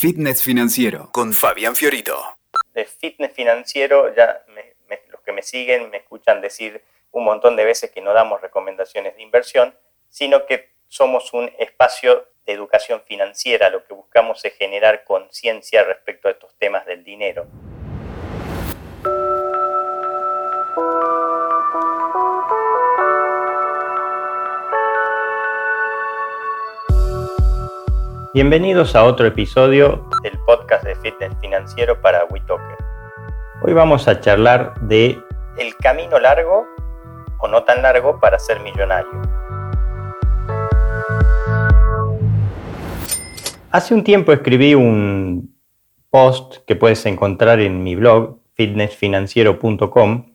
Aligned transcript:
Fitness 0.00 0.44
Financiero 0.44 1.10
con 1.10 1.32
Fabián 1.32 1.74
Fiorito. 1.74 2.16
De 2.72 2.84
fitness 2.84 3.32
financiero, 3.32 4.14
ya 4.14 4.44
los 5.10 5.20
que 5.22 5.32
me 5.32 5.42
siguen 5.42 5.90
me 5.90 5.96
escuchan 5.96 6.40
decir 6.40 6.84
un 7.10 7.24
montón 7.24 7.56
de 7.56 7.64
veces 7.64 7.90
que 7.90 8.00
no 8.00 8.12
damos 8.12 8.40
recomendaciones 8.40 9.16
de 9.16 9.22
inversión, 9.22 9.74
sino 10.08 10.46
que 10.46 10.70
somos 10.86 11.32
un 11.32 11.50
espacio 11.58 12.28
de 12.46 12.52
educación 12.52 13.02
financiera. 13.08 13.70
Lo 13.70 13.84
que 13.84 13.94
buscamos 13.94 14.44
es 14.44 14.54
generar 14.54 15.02
conciencia 15.02 15.82
respecto 15.82 16.28
a 16.28 16.30
estos 16.30 16.56
temas 16.58 16.86
del 16.86 17.02
dinero. 17.02 17.48
Bienvenidos 28.40 28.94
a 28.94 29.02
otro 29.02 29.26
episodio 29.26 30.08
del 30.22 30.38
podcast 30.46 30.84
de 30.84 30.94
fitness 30.94 31.32
financiero 31.40 32.00
para 32.00 32.24
WeToker. 32.26 32.76
Hoy 33.62 33.72
vamos 33.72 34.06
a 34.06 34.20
charlar 34.20 34.80
de 34.82 35.18
el 35.58 35.74
camino 35.74 36.20
largo 36.20 36.64
o 37.40 37.48
no 37.48 37.64
tan 37.64 37.82
largo 37.82 38.20
para 38.20 38.38
ser 38.38 38.60
millonario. 38.60 39.10
Hace 43.72 43.94
un 43.94 44.04
tiempo 44.04 44.30
escribí 44.30 44.76
un 44.76 45.52
post 46.08 46.58
que 46.64 46.76
puedes 46.76 47.04
encontrar 47.06 47.58
en 47.58 47.82
mi 47.82 47.96
blog 47.96 48.38
fitnessfinanciero.com 48.54 50.26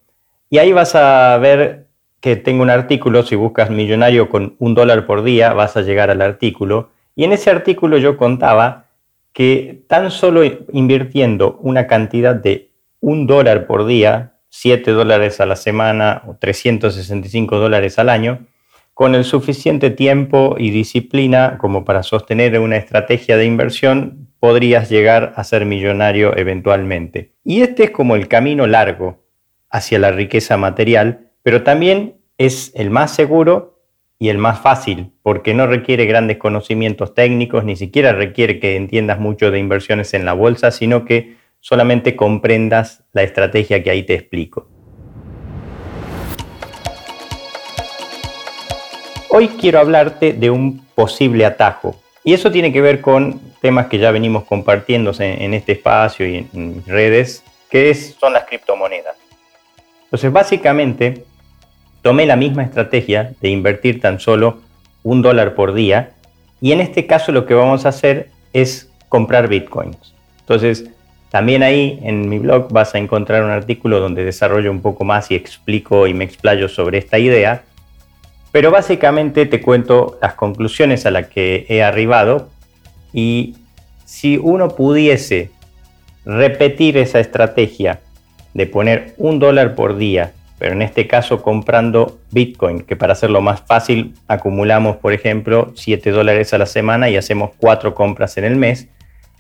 y 0.50 0.58
ahí 0.58 0.74
vas 0.74 0.96
a 0.96 1.38
ver 1.38 1.88
que 2.20 2.36
tengo 2.36 2.64
un 2.64 2.70
artículo, 2.70 3.24
si 3.24 3.38
buscas 3.38 3.70
millonario 3.70 4.28
con 4.28 4.58
un 4.60 4.76
dólar 4.76 5.06
por 5.06 5.24
día 5.24 5.54
vas 5.54 5.78
a 5.78 5.84
llegar 5.84 6.10
al 6.10 6.22
artículo 6.22 6.90
y 7.16 7.24
en 7.24 7.34
ese 7.34 7.50
artículo 7.50 7.98
yo 7.98 8.18
contaba 8.18 8.88
que 9.34 9.84
tan 9.88 10.12
solo 10.12 10.44
invirtiendo 10.72 11.58
una 11.62 11.88
cantidad 11.88 12.36
de 12.36 12.72
un 13.00 13.28
dólar 13.28 13.68
por 13.68 13.86
día, 13.86 14.34
7 14.50 14.92
dólares 14.92 15.42
a 15.42 15.46
la 15.46 15.56
semana 15.56 16.22
o 16.28 16.36
365 16.36 17.58
dólares 17.58 17.98
al 17.98 18.10
año, 18.10 18.46
con 18.94 19.16
el 19.16 19.26
suficiente 19.26 19.90
tiempo 19.90 20.56
y 20.60 20.70
disciplina 20.70 21.58
como 21.58 21.84
para 21.84 22.04
sostener 22.04 22.60
una 22.60 22.78
estrategia 22.78 23.38
de 23.38 23.46
inversión, 23.46 24.30
podrías 24.40 24.90
llegar 24.90 25.34
a 25.36 25.44
ser 25.44 25.66
millonario 25.66 26.38
eventualmente. 26.38 27.34
Y 27.44 27.62
este 27.62 27.86
es 27.86 27.92
como 27.92 28.16
el 28.16 28.28
camino 28.28 28.68
largo 28.68 29.24
hacia 29.70 29.98
la 29.98 30.12
riqueza 30.12 30.58
material, 30.58 31.32
pero 31.42 31.64
también 31.64 32.18
es 32.38 32.72
el 32.76 32.92
más 32.92 33.16
seguro 33.16 33.73
y 34.24 34.30
el 34.30 34.38
más 34.38 34.62
fácil, 34.62 35.12
porque 35.22 35.54
no 35.54 35.68
requiere 35.68 36.06
grandes 36.06 36.38
conocimientos 36.38 37.14
técnicos, 37.14 37.66
ni 37.66 37.76
siquiera 37.76 38.14
requiere 38.14 38.58
que 38.58 38.78
entiendas 38.78 39.20
mucho 39.20 39.52
de 39.52 39.60
inversiones 39.60 40.14
en 40.14 40.24
la 40.24 40.32
bolsa, 40.32 40.72
sino 40.72 41.04
que 41.04 41.36
solamente 41.60 42.16
comprendas 42.16 43.04
la 43.12 43.24
estrategia 43.24 43.84
que 43.84 43.90
ahí 43.90 44.04
te 44.04 44.14
explico. 44.14 44.70
Hoy 49.28 49.50
quiero 49.60 49.80
hablarte 49.80 50.32
de 50.32 50.50
un 50.50 50.86
posible 50.96 51.46
atajo. 51.46 51.94
Y 52.24 52.32
eso 52.34 52.50
tiene 52.50 52.72
que 52.72 52.80
ver 52.80 53.02
con 53.02 53.42
temas 53.62 53.88
que 53.88 53.98
ya 53.98 54.10
venimos 54.12 54.46
compartiendo 54.46 55.12
en 55.20 55.54
este 55.54 55.74
espacio 55.74 56.26
y 56.26 56.48
en 56.54 56.82
redes, 56.88 57.44
que 57.70 57.90
es, 57.90 58.16
son 58.18 58.32
las 58.32 58.46
criptomonedas. 58.46 59.18
Entonces, 60.06 60.32
básicamente, 60.32 61.26
tomé 62.04 62.28
la 62.28 62.36
misma 62.36 62.64
estrategia 62.64 63.34
de 63.42 63.50
invertir 63.50 64.00
tan 64.00 64.20
solo 64.20 64.60
un 65.02 65.24
dólar 65.24 65.56
por 65.56 65.74
día 65.74 66.12
y 66.62 66.74
en 66.74 66.82
este 66.82 67.08
caso 67.08 67.32
lo 67.32 67.48
que 67.48 67.56
vamos 67.56 67.86
a 67.86 67.90
hacer 67.90 68.30
es 68.52 68.92
comprar 69.10 69.48
bitcoins. 69.48 70.14
Entonces, 70.42 70.86
también 71.32 71.64
ahí 71.64 72.00
en 72.04 72.30
mi 72.30 72.40
blog 72.40 72.72
vas 72.72 72.94
a 72.94 73.00
encontrar 73.00 73.44
un 73.44 73.50
artículo 73.50 74.00
donde 74.00 74.24
desarrollo 74.24 74.70
un 74.70 74.82
poco 74.82 75.04
más 75.06 75.32
y 75.32 75.36
explico 75.36 76.06
y 76.06 76.14
me 76.14 76.26
explayo 76.26 76.70
sobre 76.70 77.00
esta 77.00 77.18
idea. 77.18 77.64
Pero 78.52 78.70
básicamente 78.70 79.46
te 79.46 79.62
cuento 79.62 80.20
las 80.22 80.36
conclusiones 80.36 81.06
a 81.06 81.12
las 81.12 81.28
que 81.28 81.66
he 81.70 81.82
arribado 81.82 82.50
y 83.14 83.56
si 84.06 84.38
uno 84.38 84.70
pudiese 84.76 85.52
repetir 86.26 86.98
esa 86.98 87.20
estrategia 87.20 88.02
de 88.54 88.68
poner 88.68 89.16
un 89.18 89.40
dólar 89.40 89.74
por 89.74 89.98
día 89.98 90.34
pero 90.64 90.76
en 90.76 90.82
este 90.82 91.08
caso 91.08 91.42
comprando 91.42 92.20
Bitcoin, 92.32 92.84
que 92.84 92.96
para 92.96 93.12
hacerlo 93.12 93.42
más 93.42 93.64
fácil 93.64 94.14
acumulamos, 94.30 94.96
por 94.96 95.12
ejemplo, 95.12 95.74
7 95.76 96.12
dólares 96.12 96.54
a 96.54 96.58
la 96.58 96.68
semana 96.68 97.10
y 97.10 97.18
hacemos 97.18 97.52
4 97.58 97.94
compras 97.94 98.38
en 98.38 98.46
el 98.46 98.56
mes. 98.56 98.88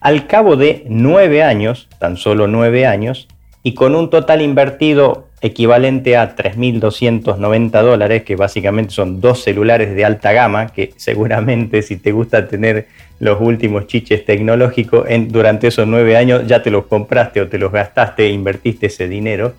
Al 0.01 0.27
cabo 0.27 0.57
de 0.57 0.83
9 0.89 1.41
años, 1.41 1.87
tan 1.97 2.17
solo 2.17 2.47
9 2.47 2.85
años, 2.85 3.29
y 3.63 3.73
con 3.73 3.95
un 3.95 4.09
total 4.09 4.41
invertido 4.41 5.29
equivalente 5.39 6.17
a 6.17 6.35
3.290 6.35 7.81
dólares, 7.81 8.23
que 8.23 8.35
básicamente 8.35 8.91
son 8.91 9.21
dos 9.21 9.43
celulares 9.43 9.95
de 9.95 10.03
alta 10.03 10.33
gama, 10.33 10.73
que 10.73 10.91
seguramente 10.97 11.83
si 11.83 11.95
te 11.95 12.11
gusta 12.11 12.49
tener 12.49 12.87
los 13.19 13.39
últimos 13.39 13.87
chiches 13.87 14.25
tecnológicos, 14.25 15.07
durante 15.29 15.67
esos 15.67 15.87
9 15.87 16.17
años 16.17 16.47
ya 16.47 16.61
te 16.61 16.69
los 16.69 16.87
compraste 16.87 17.39
o 17.39 17.47
te 17.47 17.57
los 17.57 17.71
gastaste 17.71 18.25
e 18.25 18.31
invertiste 18.31 18.87
ese 18.87 19.07
dinero. 19.07 19.53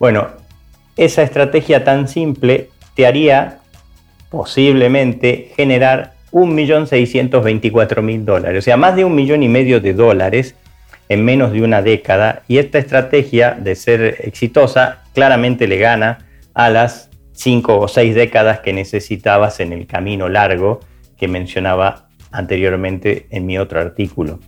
Bueno, 0.00 0.40
esa 1.00 1.22
estrategia 1.22 1.82
tan 1.82 2.08
simple 2.08 2.68
te 2.94 3.06
haría 3.06 3.60
posiblemente 4.28 5.50
generar 5.56 6.12
1.624.000 6.32 8.24
dólares, 8.24 8.58
o 8.58 8.62
sea, 8.62 8.76
más 8.76 8.94
de 8.96 9.06
un 9.06 9.14
millón 9.14 9.42
y 9.42 9.48
medio 9.48 9.80
de 9.80 9.94
dólares 9.94 10.54
en 11.08 11.24
menos 11.24 11.52
de 11.52 11.62
una 11.62 11.80
década. 11.80 12.42
Y 12.48 12.58
esta 12.58 12.78
estrategia 12.78 13.52
de 13.58 13.76
ser 13.76 14.18
exitosa 14.20 15.02
claramente 15.14 15.66
le 15.66 15.78
gana 15.78 16.18
a 16.52 16.68
las 16.68 17.08
cinco 17.32 17.80
o 17.80 17.88
seis 17.88 18.14
décadas 18.14 18.60
que 18.60 18.74
necesitabas 18.74 19.60
en 19.60 19.72
el 19.72 19.86
camino 19.86 20.28
largo 20.28 20.80
que 21.16 21.28
mencionaba 21.28 22.10
anteriormente 22.30 23.26
en 23.30 23.46
mi 23.46 23.56
otro 23.58 23.80
artículo. 23.80 24.38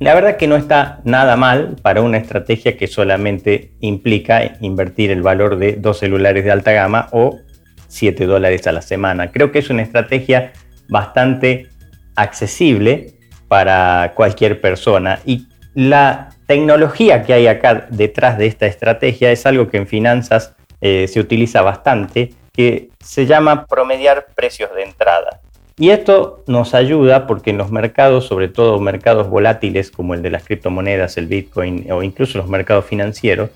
La 0.00 0.14
verdad 0.14 0.38
que 0.38 0.46
no 0.46 0.56
está 0.56 1.00
nada 1.04 1.36
mal 1.36 1.76
para 1.82 2.00
una 2.00 2.16
estrategia 2.16 2.78
que 2.78 2.86
solamente 2.86 3.74
implica 3.80 4.56
invertir 4.62 5.10
el 5.10 5.20
valor 5.20 5.58
de 5.58 5.74
dos 5.74 5.98
celulares 5.98 6.42
de 6.42 6.50
alta 6.50 6.72
gama 6.72 7.08
o 7.12 7.38
7 7.86 8.24
dólares 8.24 8.66
a 8.66 8.72
la 8.72 8.80
semana. 8.80 9.30
Creo 9.30 9.52
que 9.52 9.58
es 9.58 9.68
una 9.68 9.82
estrategia 9.82 10.52
bastante 10.88 11.68
accesible 12.16 13.18
para 13.46 14.12
cualquier 14.14 14.62
persona 14.62 15.20
y 15.26 15.46
la 15.74 16.30
tecnología 16.46 17.22
que 17.22 17.34
hay 17.34 17.46
acá 17.46 17.86
detrás 17.90 18.38
de 18.38 18.46
esta 18.46 18.64
estrategia 18.64 19.30
es 19.30 19.44
algo 19.44 19.68
que 19.68 19.76
en 19.76 19.86
finanzas 19.86 20.56
eh, 20.80 21.08
se 21.08 21.20
utiliza 21.20 21.60
bastante, 21.60 22.32
que 22.54 22.88
se 23.00 23.26
llama 23.26 23.66
promediar 23.66 24.28
precios 24.34 24.74
de 24.74 24.82
entrada. 24.82 25.42
Y 25.80 25.88
esto 25.88 26.44
nos 26.46 26.74
ayuda 26.74 27.26
porque 27.26 27.48
en 27.48 27.56
los 27.56 27.70
mercados, 27.70 28.26
sobre 28.26 28.48
todo 28.48 28.78
mercados 28.80 29.30
volátiles 29.30 29.90
como 29.90 30.12
el 30.12 30.20
de 30.20 30.28
las 30.28 30.44
criptomonedas, 30.44 31.16
el 31.16 31.26
Bitcoin 31.26 31.90
o 31.90 32.02
incluso 32.02 32.36
los 32.36 32.48
mercados 32.48 32.84
financieros, 32.84 33.48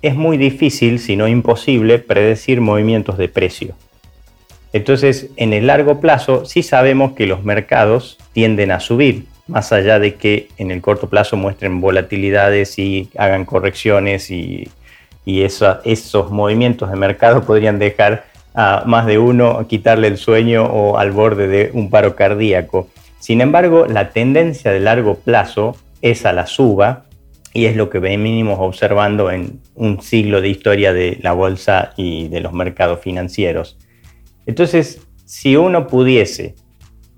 es 0.00 0.14
muy 0.14 0.38
difícil, 0.38 0.98
si 0.98 1.16
no 1.16 1.28
imposible, 1.28 1.98
predecir 1.98 2.62
movimientos 2.62 3.18
de 3.18 3.28
precio. 3.28 3.74
Entonces, 4.72 5.28
en 5.36 5.52
el 5.52 5.66
largo 5.66 6.00
plazo 6.00 6.46
sí 6.46 6.62
sabemos 6.62 7.12
que 7.12 7.26
los 7.26 7.44
mercados 7.44 8.16
tienden 8.32 8.70
a 8.70 8.80
subir, 8.80 9.26
más 9.46 9.70
allá 9.70 9.98
de 9.98 10.14
que 10.14 10.48
en 10.56 10.70
el 10.70 10.80
corto 10.80 11.10
plazo 11.10 11.36
muestren 11.36 11.82
volatilidades 11.82 12.78
y 12.78 13.10
hagan 13.18 13.44
correcciones 13.44 14.30
y, 14.30 14.70
esos 15.26 16.30
movimientos 16.30 16.90
de 16.90 16.96
mercado 16.96 17.42
podrían 17.46 17.78
dejar 17.78 18.29
a 18.54 18.84
más 18.86 19.06
de 19.06 19.18
uno 19.18 19.66
quitarle 19.68 20.08
el 20.08 20.16
sueño 20.16 20.64
o 20.64 20.98
al 20.98 21.12
borde 21.12 21.48
de 21.48 21.70
un 21.72 21.90
paro 21.90 22.16
cardíaco. 22.16 22.88
Sin 23.18 23.40
embargo, 23.40 23.86
la 23.86 24.10
tendencia 24.10 24.72
de 24.72 24.80
largo 24.80 25.16
plazo 25.16 25.76
es 26.02 26.24
a 26.24 26.32
la 26.32 26.46
suba 26.46 27.04
y 27.52 27.66
es 27.66 27.76
lo 27.76 27.90
que 27.90 27.98
venimos 27.98 28.58
observando 28.60 29.30
en 29.30 29.60
un 29.74 30.00
siglo 30.00 30.40
de 30.40 30.48
historia 30.48 30.92
de 30.92 31.18
la 31.22 31.32
bolsa 31.32 31.92
y 31.96 32.28
de 32.28 32.40
los 32.40 32.52
mercados 32.52 33.00
financieros. 33.00 33.76
Entonces, 34.46 35.06
si 35.24 35.56
uno 35.56 35.86
pudiese 35.86 36.54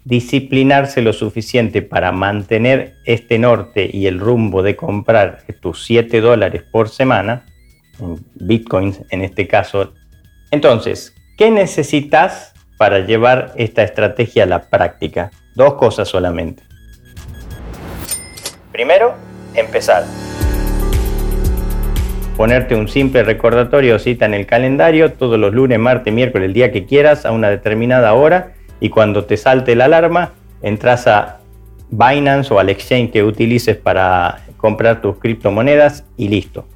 disciplinarse 0.04 1.00
lo 1.00 1.12
suficiente 1.12 1.80
para 1.80 2.12
mantener 2.12 2.94
este 3.04 3.38
norte 3.38 3.88
y 3.92 4.06
el 4.06 4.18
rumbo 4.18 4.62
de 4.62 4.74
comprar 4.74 5.44
tus 5.60 5.84
7 5.84 6.20
dólares 6.20 6.64
por 6.70 6.88
semana, 6.88 7.46
en 8.00 8.18
bitcoins 8.34 9.02
en 9.10 9.22
este 9.22 9.46
caso, 9.46 9.92
entonces, 10.50 11.14
¿Qué 11.36 11.50
necesitas 11.50 12.52
para 12.76 12.98
llevar 13.00 13.52
esta 13.56 13.82
estrategia 13.82 14.42
a 14.42 14.46
la 14.46 14.68
práctica? 14.68 15.30
Dos 15.54 15.74
cosas 15.74 16.06
solamente. 16.06 16.62
Primero, 18.70 19.14
empezar. 19.54 20.04
Ponerte 22.36 22.74
un 22.74 22.86
simple 22.86 23.22
recordatorio 23.22 23.96
o 23.96 23.98
cita 23.98 24.26
en 24.26 24.34
el 24.34 24.46
calendario 24.46 25.12
todos 25.14 25.38
los 25.38 25.54
lunes, 25.54 25.78
martes, 25.78 26.12
miércoles, 26.12 26.46
el 26.46 26.52
día 26.52 26.70
que 26.70 26.84
quieras, 26.84 27.24
a 27.24 27.32
una 27.32 27.48
determinada 27.48 28.12
hora, 28.12 28.52
y 28.78 28.90
cuando 28.90 29.24
te 29.24 29.38
salte 29.38 29.74
la 29.74 29.86
alarma, 29.86 30.32
entras 30.60 31.06
a 31.06 31.40
Binance 31.90 32.52
o 32.52 32.58
al 32.58 32.68
exchange 32.68 33.10
que 33.10 33.22
utilices 33.22 33.76
para 33.76 34.44
comprar 34.58 35.00
tus 35.00 35.18
criptomonedas 35.18 36.04
y 36.18 36.28
listo. 36.28 36.66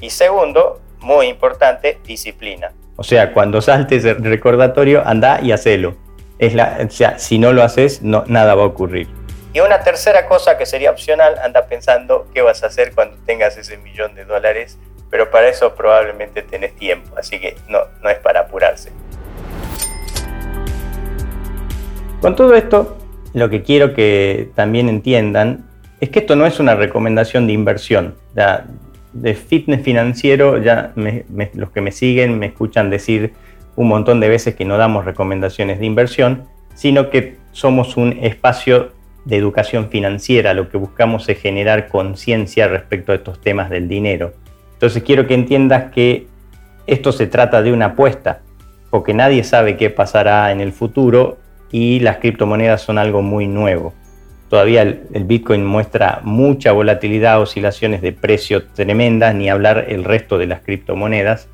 Y 0.00 0.10
segundo, 0.10 0.80
muy 1.00 1.26
importante, 1.26 1.98
disciplina. 2.04 2.72
O 2.96 3.04
sea, 3.04 3.32
cuando 3.32 3.62
saltes 3.62 4.04
el 4.04 4.22
recordatorio, 4.22 5.02
anda 5.06 5.40
y 5.42 5.52
hacelo. 5.52 5.96
Es 6.38 6.54
la, 6.54 6.78
o 6.86 6.90
sea, 6.90 7.18
si 7.18 7.38
no 7.38 7.52
lo 7.52 7.62
haces, 7.62 8.02
no, 8.02 8.24
nada 8.26 8.54
va 8.54 8.62
a 8.62 8.66
ocurrir. 8.66 9.08
Y 9.54 9.60
una 9.60 9.80
tercera 9.80 10.26
cosa 10.26 10.56
que 10.58 10.66
sería 10.66 10.90
opcional, 10.90 11.36
anda 11.42 11.66
pensando 11.66 12.26
qué 12.32 12.42
vas 12.42 12.62
a 12.62 12.66
hacer 12.66 12.94
cuando 12.94 13.16
tengas 13.26 13.56
ese 13.56 13.76
millón 13.78 14.14
de 14.14 14.24
dólares, 14.24 14.78
pero 15.10 15.30
para 15.30 15.48
eso 15.48 15.74
probablemente 15.74 16.42
tenés 16.42 16.74
tiempo, 16.76 17.14
así 17.18 17.38
que 17.38 17.56
no, 17.68 17.80
no 18.02 18.08
es 18.08 18.18
para 18.18 18.40
apurarse. 18.40 18.90
Con 22.20 22.36
todo 22.36 22.54
esto, 22.54 22.96
lo 23.34 23.50
que 23.50 23.62
quiero 23.62 23.94
que 23.94 24.50
también 24.54 24.88
entiendan 24.88 25.68
es 26.00 26.10
que 26.10 26.20
esto 26.20 26.36
no 26.36 26.46
es 26.46 26.60
una 26.60 26.74
recomendación 26.74 27.46
de 27.46 27.52
inversión. 27.52 28.16
Ya, 28.34 28.66
de 29.12 29.34
fitness 29.34 29.82
financiero, 29.82 30.58
ya 30.58 30.92
los 31.54 31.70
que 31.70 31.80
me 31.80 31.92
siguen 31.92 32.38
me 32.38 32.46
escuchan 32.46 32.90
decir 32.90 33.32
un 33.76 33.88
montón 33.88 34.20
de 34.20 34.28
veces 34.28 34.54
que 34.54 34.64
no 34.64 34.76
damos 34.76 35.04
recomendaciones 35.04 35.78
de 35.78 35.86
inversión, 35.86 36.44
sino 36.74 37.10
que 37.10 37.36
somos 37.52 37.96
un 37.96 38.18
espacio 38.20 38.92
de 39.24 39.36
educación 39.36 39.88
financiera. 39.88 40.54
Lo 40.54 40.68
que 40.68 40.78
buscamos 40.78 41.28
es 41.28 41.38
generar 41.38 41.88
conciencia 41.88 42.68
respecto 42.68 43.12
a 43.12 43.16
estos 43.16 43.40
temas 43.40 43.70
del 43.70 43.88
dinero. 43.88 44.32
Entonces 44.74 45.02
quiero 45.02 45.26
que 45.26 45.34
entiendas 45.34 45.92
que 45.92 46.26
esto 46.86 47.12
se 47.12 47.26
trata 47.26 47.62
de 47.62 47.72
una 47.72 47.86
apuesta, 47.86 48.40
porque 48.90 49.14
nadie 49.14 49.44
sabe 49.44 49.76
qué 49.76 49.90
pasará 49.90 50.50
en 50.52 50.60
el 50.60 50.72
futuro 50.72 51.38
y 51.70 52.00
las 52.00 52.18
criptomonedas 52.18 52.82
son 52.82 52.98
algo 52.98 53.22
muy 53.22 53.46
nuevo. 53.46 53.94
Todavía 54.52 54.82
el, 54.82 55.24
Bitcoin 55.24 55.64
muestra 55.64 56.20
mucha 56.24 56.72
volatilidad, 56.72 57.40
oscilaciones 57.40 58.02
de 58.02 58.12
precio 58.12 58.64
tremendas, 58.64 59.34
ni 59.34 59.48
hablar 59.48 59.86
el 59.88 60.04
resto 60.04 60.36
de 60.36 60.44
las 60.44 60.60
criptomonedas, 60.60 61.48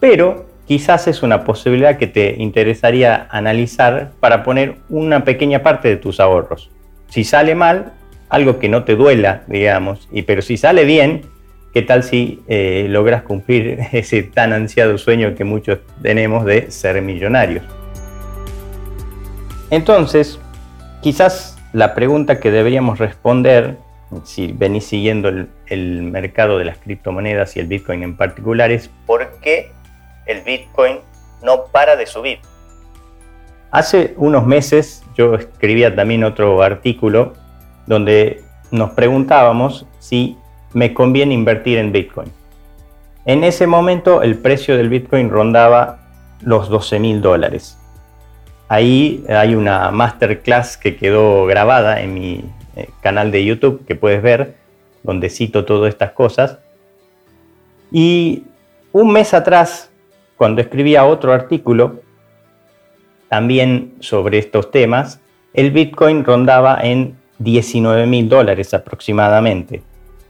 pero 0.00 0.46
quizás 0.66 1.08
es 1.08 1.22
una 1.22 1.44
posibilidad 1.44 1.98
que 1.98 2.06
te 2.06 2.36
interesaría 2.38 3.26
analizar 3.30 4.12
para 4.18 4.44
poner 4.44 4.76
una 4.88 5.24
pequeña 5.24 5.62
parte 5.62 5.88
de 5.88 5.98
tus 5.98 6.20
ahorros. 6.20 6.70
Si 7.08 7.22
sale 7.22 7.54
mal, 7.54 7.92
algo 8.30 8.58
que 8.58 8.70
no 8.70 8.84
te 8.84 8.96
duela, 8.96 9.42
digamos, 9.46 10.08
y, 10.10 10.22
pero 10.22 10.40
si 10.40 10.56
sale 10.56 10.86
bien, 10.86 11.26
¿qué 11.74 11.82
tal 11.82 12.02
si 12.02 12.40
eh, 12.48 12.86
logras 12.88 13.24
cumplir 13.24 13.78
ese 13.92 14.22
tan 14.22 14.54
ansiado 14.54 14.96
sueño 14.96 15.34
que 15.34 15.44
muchos 15.44 15.80
tenemos 16.00 16.46
de 16.46 16.70
ser 16.70 17.02
millonarios? 17.02 17.62
Entonces, 19.68 20.40
quizás 21.02 21.51
la 21.72 21.94
pregunta 21.94 22.38
que 22.38 22.50
deberíamos 22.50 22.98
responder, 22.98 23.78
si 24.24 24.52
venís 24.52 24.84
siguiendo 24.84 25.28
el, 25.28 26.02
mercado 26.02 26.58
de 26.58 26.66
las 26.66 26.78
criptomonedas 26.78 27.56
y 27.56 27.60
el 27.60 27.66
Bitcoin 27.66 28.02
en 28.02 28.16
particular, 28.16 28.70
es 28.70 28.90
¿por 29.06 29.38
qué 29.40 29.72
el 30.26 30.42
Bitcoin 30.42 30.98
no 31.42 31.64
para 31.72 31.96
de 31.96 32.06
subir? 32.06 32.38
Hace 33.70 34.12
unos 34.18 34.46
meses 34.46 35.02
yo 35.16 35.34
escribía 35.34 35.94
también 35.96 36.24
otro 36.24 36.62
artículo 36.62 37.32
donde 37.86 38.42
nos 38.70 38.90
preguntábamos 38.90 39.86
si 39.98 40.36
me 40.74 40.92
conviene 40.92 41.32
invertir 41.32 41.78
en 41.78 41.90
Bitcoin. 41.90 42.30
En 43.24 43.44
ese 43.44 43.66
momento 43.66 44.22
el 44.22 44.36
precio 44.36 44.76
del 44.76 44.90
Bitcoin 44.90 45.30
rondaba 45.30 46.00
los 46.42 46.68
12 46.68 46.98
mil 46.98 47.22
dólares. 47.22 47.78
Ahí 48.72 49.22
hay 49.28 49.54
una 49.54 49.90
masterclass 49.90 50.78
que 50.78 50.96
quedó 50.96 51.44
grabada 51.44 52.00
en 52.00 52.14
mi 52.14 52.44
eh, 52.74 52.88
canal 53.02 53.30
de 53.30 53.44
YouTube 53.44 53.84
que 53.84 53.96
puedes 53.96 54.22
ver, 54.22 54.54
donde 55.02 55.28
cito 55.28 55.66
todas 55.66 55.90
estas 55.90 56.12
cosas. 56.12 56.58
Y 57.90 58.44
un 58.92 59.12
mes 59.12 59.34
atrás, 59.34 59.90
cuando 60.38 60.62
escribía 60.62 61.04
otro 61.04 61.34
artículo, 61.34 62.00
también 63.28 63.92
sobre 64.00 64.38
estos 64.38 64.70
temas, 64.70 65.20
el 65.52 65.70
Bitcoin 65.70 66.24
rondaba 66.24 66.78
en 66.82 67.18
19 67.40 68.06
mil 68.06 68.26
dólares 68.30 68.72
aproximadamente. 68.72 69.82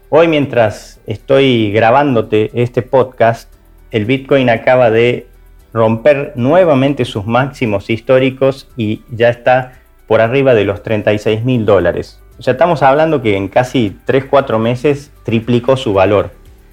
Hoy 0.09 0.27
mientras 0.27 0.99
estoy 1.07 1.71
grabándote 1.71 2.51
este 2.53 2.81
podcast, 2.81 3.49
el 3.89 4.03
Bitcoin 4.03 4.49
acaba 4.49 4.91
de 4.91 5.27
romper 5.73 6.33
nuevamente 6.35 7.03
sus 7.03 7.25
máximos 7.25 7.89
históricos 7.89 8.69
y 8.77 9.01
ya 9.09 9.29
está 9.29 9.73
por 10.07 10.21
arriba 10.21 10.53
de 10.53 10.65
los 10.65 10.83
36 10.83 11.43
mil 11.43 11.65
dólares. 11.65 12.21
O 12.37 12.43
sea, 12.43 12.53
estamos 12.53 12.83
hablando 12.83 13.21
que 13.21 13.35
en 13.35 13.47
casi 13.47 13.95
3-4 14.05 14.59
meses 14.59 15.11
triplicó 15.23 15.75
su 15.75 15.93
valor. 15.93 16.31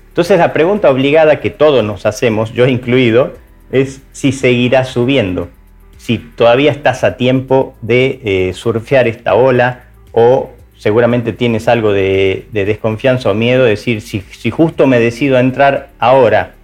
Entonces 0.08 0.38
la 0.38 0.52
pregunta 0.52 0.90
obligada 0.90 1.40
que 1.40 1.50
todos 1.50 1.84
nos 1.84 2.04
hacemos, 2.06 2.52
yo 2.52 2.66
incluido, 2.66 3.34
es 3.70 4.02
si 4.12 4.32
seguirá 4.32 4.84
subiendo, 4.84 5.48
si 5.96 6.18
todavía 6.18 6.72
estás 6.72 7.04
a 7.04 7.16
tiempo 7.16 7.74
de 7.82 8.20
eh, 8.24 8.52
surfear 8.52 9.06
esta 9.06 9.34
ola 9.34 9.84
o 10.12 10.50
seguramente 10.76 11.32
tienes 11.32 11.68
algo 11.68 11.92
de, 11.92 12.48
desconfianza 12.52 13.30
o 13.30 13.34
miedo, 13.34 13.64
decir, 13.64 14.00
si, 14.00 14.20
si 14.20 14.50
justo 14.50 14.86
me 14.86 14.98
decido 14.98 15.36
a 15.36 15.40
entrar 15.40 15.90
ahora 15.98 16.54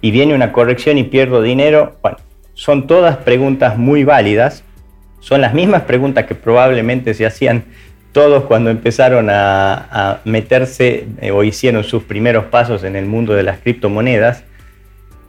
y 0.00 0.10
viene 0.10 0.34
una 0.34 0.52
corrección 0.52 0.98
y 0.98 1.04
pierdo 1.04 1.42
dinero, 1.42 1.96
bueno, 2.02 2.18
son 2.54 2.86
todas 2.86 3.18
preguntas 3.18 3.78
muy 3.78 4.04
válidas, 4.04 4.64
son 5.20 5.40
las 5.40 5.54
mismas 5.54 5.82
preguntas 5.82 6.26
que 6.26 6.34
probablemente 6.34 7.14
se 7.14 7.26
hacían 7.26 7.64
todos 8.12 8.44
cuando 8.44 8.70
empezaron 8.70 9.28
a, 9.30 10.20
meterse 10.24 11.06
eh, 11.20 11.30
o 11.30 11.44
hicieron 11.44 11.84
sus 11.84 12.02
primeros 12.02 12.46
pasos 12.46 12.82
en 12.84 12.96
el 12.96 13.06
mundo 13.06 13.34
de 13.34 13.42
las 13.42 13.58
criptomonedas. 13.58 14.44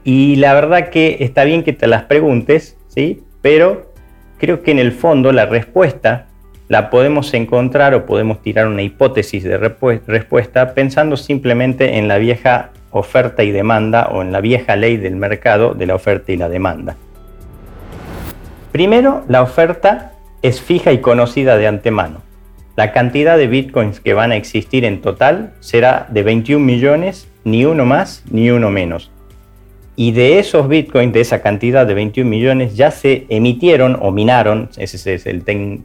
Y 0.03 0.38
la 0.38 0.53
verdad 0.53 0.89
que 0.89 1.18
está 1.19 1.44
bien 1.44 1.63
que 1.63 1.73
te 1.73 1.88
las 1.88 2.03
preguntes, 2.03 2.77
¿sí? 2.88 3.23
Pero 3.41 3.94
creo 4.39 4.63
que 4.63 4.71
en 4.71 4.79
el 4.79 4.91
fondo 4.91 5.31
la 5.31 5.45
respuesta 5.45 6.27
la 6.69 6.89
podemos 6.89 7.33
encontrar 7.33 7.94
o 7.94 8.06
podemos 8.06 8.41
tirar 8.41 8.68
una 8.68 8.81
hipótesis 8.81 9.44
de 9.44 9.57
respuesta 9.57 10.73
pensando 10.73 11.18
simplemente 11.18 11.97
en 11.97 12.07
la 12.07 12.18
vieja 12.18 12.71
oferta 12.91 13.43
y 13.43 13.51
demanda 13.51 14.07
o 14.11 14.21
en 14.21 14.31
la 14.31 14.41
vieja 14.41 14.75
ley 14.75 14.97
del 14.97 15.15
mercado 15.15 15.73
de 15.73 15.85
la 15.85 15.95
oferta 15.95 16.31
y 16.31 16.38
la 16.38 16.49
demanda. 16.49 16.95
Primero, 18.71 19.23
la 19.27 19.41
oferta 19.41 20.13
es 20.41 20.61
fija 20.61 20.91
y 20.91 20.99
conocida 20.99 21.57
de 21.57 21.67
antemano. 21.67 22.21
La 22.75 22.93
cantidad 22.93 23.38
de 23.38 23.47
bitcoins 23.47 23.99
que 23.99 24.13
van 24.13 24.31
a 24.31 24.38
existir 24.38 24.85
en 24.85 25.01
total 25.01 25.54
será 25.59 26.07
de 26.09 26.23
21 26.23 26.66
millones, 26.66 27.27
ni 27.44 27.66
uno 27.66 27.85
más 27.85 28.23
ni 28.31 28.49
uno 28.49 28.71
menos. 28.71 29.11
Y 29.97 30.13
de 30.13 30.39
esos 30.39 30.69
bitcoins, 30.69 31.13
de 31.13 31.21
esa 31.21 31.42
cantidad 31.42 31.85
de 31.85 31.94
21 31.94 32.30
millones, 32.30 32.77
ya 32.77 32.92
se 32.92 33.25
emitieron 33.30 33.97
o 34.01 34.11
minaron, 34.11 34.69
ese 34.77 35.13
es 35.13 35.25
el 35.25 35.44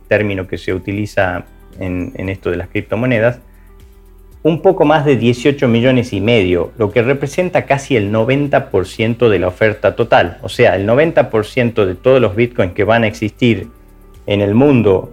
término 0.08 0.46
que 0.46 0.58
se 0.58 0.72
utiliza 0.72 1.44
en, 1.80 2.12
en 2.14 2.28
esto 2.28 2.50
de 2.50 2.56
las 2.56 2.68
criptomonedas, 2.68 3.40
un 4.46 4.62
poco 4.62 4.84
más 4.84 5.04
de 5.04 5.16
18 5.16 5.66
millones 5.66 6.12
y 6.12 6.20
medio, 6.20 6.70
lo 6.78 6.92
que 6.92 7.02
representa 7.02 7.66
casi 7.66 7.96
el 7.96 8.12
90% 8.12 9.28
de 9.28 9.38
la 9.40 9.48
oferta 9.48 9.96
total. 9.96 10.38
O 10.40 10.48
sea, 10.48 10.76
el 10.76 10.86
90% 10.86 11.84
de 11.84 11.96
todos 11.96 12.20
los 12.20 12.36
bitcoins 12.36 12.72
que 12.72 12.84
van 12.84 13.02
a 13.02 13.08
existir 13.08 13.70
en 14.24 14.40
el 14.40 14.54
mundo 14.54 15.12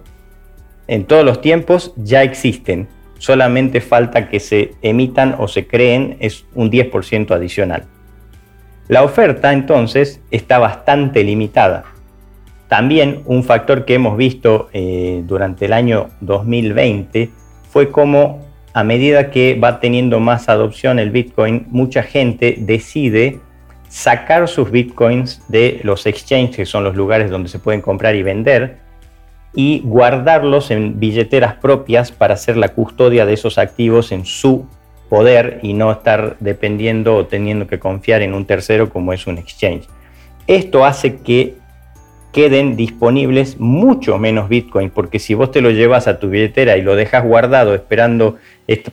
en 0.86 1.04
todos 1.04 1.24
los 1.24 1.40
tiempos 1.40 1.94
ya 1.96 2.22
existen. 2.22 2.86
Solamente 3.18 3.80
falta 3.80 4.28
que 4.28 4.38
se 4.38 4.74
emitan 4.82 5.34
o 5.36 5.48
se 5.48 5.66
creen, 5.66 6.16
es 6.20 6.44
un 6.54 6.70
10% 6.70 7.32
adicional. 7.32 7.86
La 8.86 9.02
oferta 9.02 9.52
entonces 9.52 10.20
está 10.30 10.60
bastante 10.60 11.24
limitada. 11.24 11.86
También 12.68 13.22
un 13.24 13.42
factor 13.42 13.84
que 13.84 13.94
hemos 13.94 14.16
visto 14.16 14.68
eh, 14.72 15.24
durante 15.26 15.64
el 15.64 15.72
año 15.72 16.10
2020 16.20 17.30
fue 17.68 17.90
cómo 17.90 18.53
a 18.74 18.82
medida 18.82 19.30
que 19.30 19.54
va 19.54 19.78
teniendo 19.78 20.18
más 20.18 20.48
adopción 20.48 20.98
el 20.98 21.10
Bitcoin, 21.10 21.66
mucha 21.70 22.02
gente 22.02 22.56
decide 22.58 23.38
sacar 23.88 24.48
sus 24.48 24.72
Bitcoins 24.72 25.42
de 25.48 25.80
los 25.84 26.06
exchanges, 26.06 26.56
que 26.56 26.66
son 26.66 26.82
los 26.82 26.96
lugares 26.96 27.30
donde 27.30 27.48
se 27.48 27.60
pueden 27.60 27.80
comprar 27.80 28.16
y 28.16 28.24
vender, 28.24 28.78
y 29.54 29.80
guardarlos 29.84 30.72
en 30.72 30.98
billeteras 30.98 31.54
propias 31.54 32.10
para 32.10 32.34
hacer 32.34 32.56
la 32.56 32.70
custodia 32.70 33.24
de 33.24 33.34
esos 33.34 33.58
activos 33.58 34.10
en 34.10 34.24
su 34.24 34.66
poder 35.08 35.60
y 35.62 35.72
no 35.74 35.92
estar 35.92 36.36
dependiendo 36.40 37.14
o 37.14 37.26
teniendo 37.26 37.68
que 37.68 37.78
confiar 37.78 38.22
en 38.22 38.34
un 38.34 38.44
tercero 38.44 38.90
como 38.90 39.12
es 39.12 39.28
un 39.28 39.38
exchange. 39.38 39.86
Esto 40.48 40.84
hace 40.84 41.20
que 41.20 41.54
queden 42.34 42.74
disponibles 42.74 43.60
mucho 43.60 44.18
menos 44.18 44.48
Bitcoin, 44.48 44.90
porque 44.90 45.20
si 45.20 45.34
vos 45.34 45.52
te 45.52 45.60
lo 45.60 45.70
llevas 45.70 46.08
a 46.08 46.18
tu 46.18 46.28
billetera 46.28 46.76
y 46.76 46.82
lo 46.82 46.96
dejas 46.96 47.24
guardado 47.24 47.74
esperando, 47.74 48.38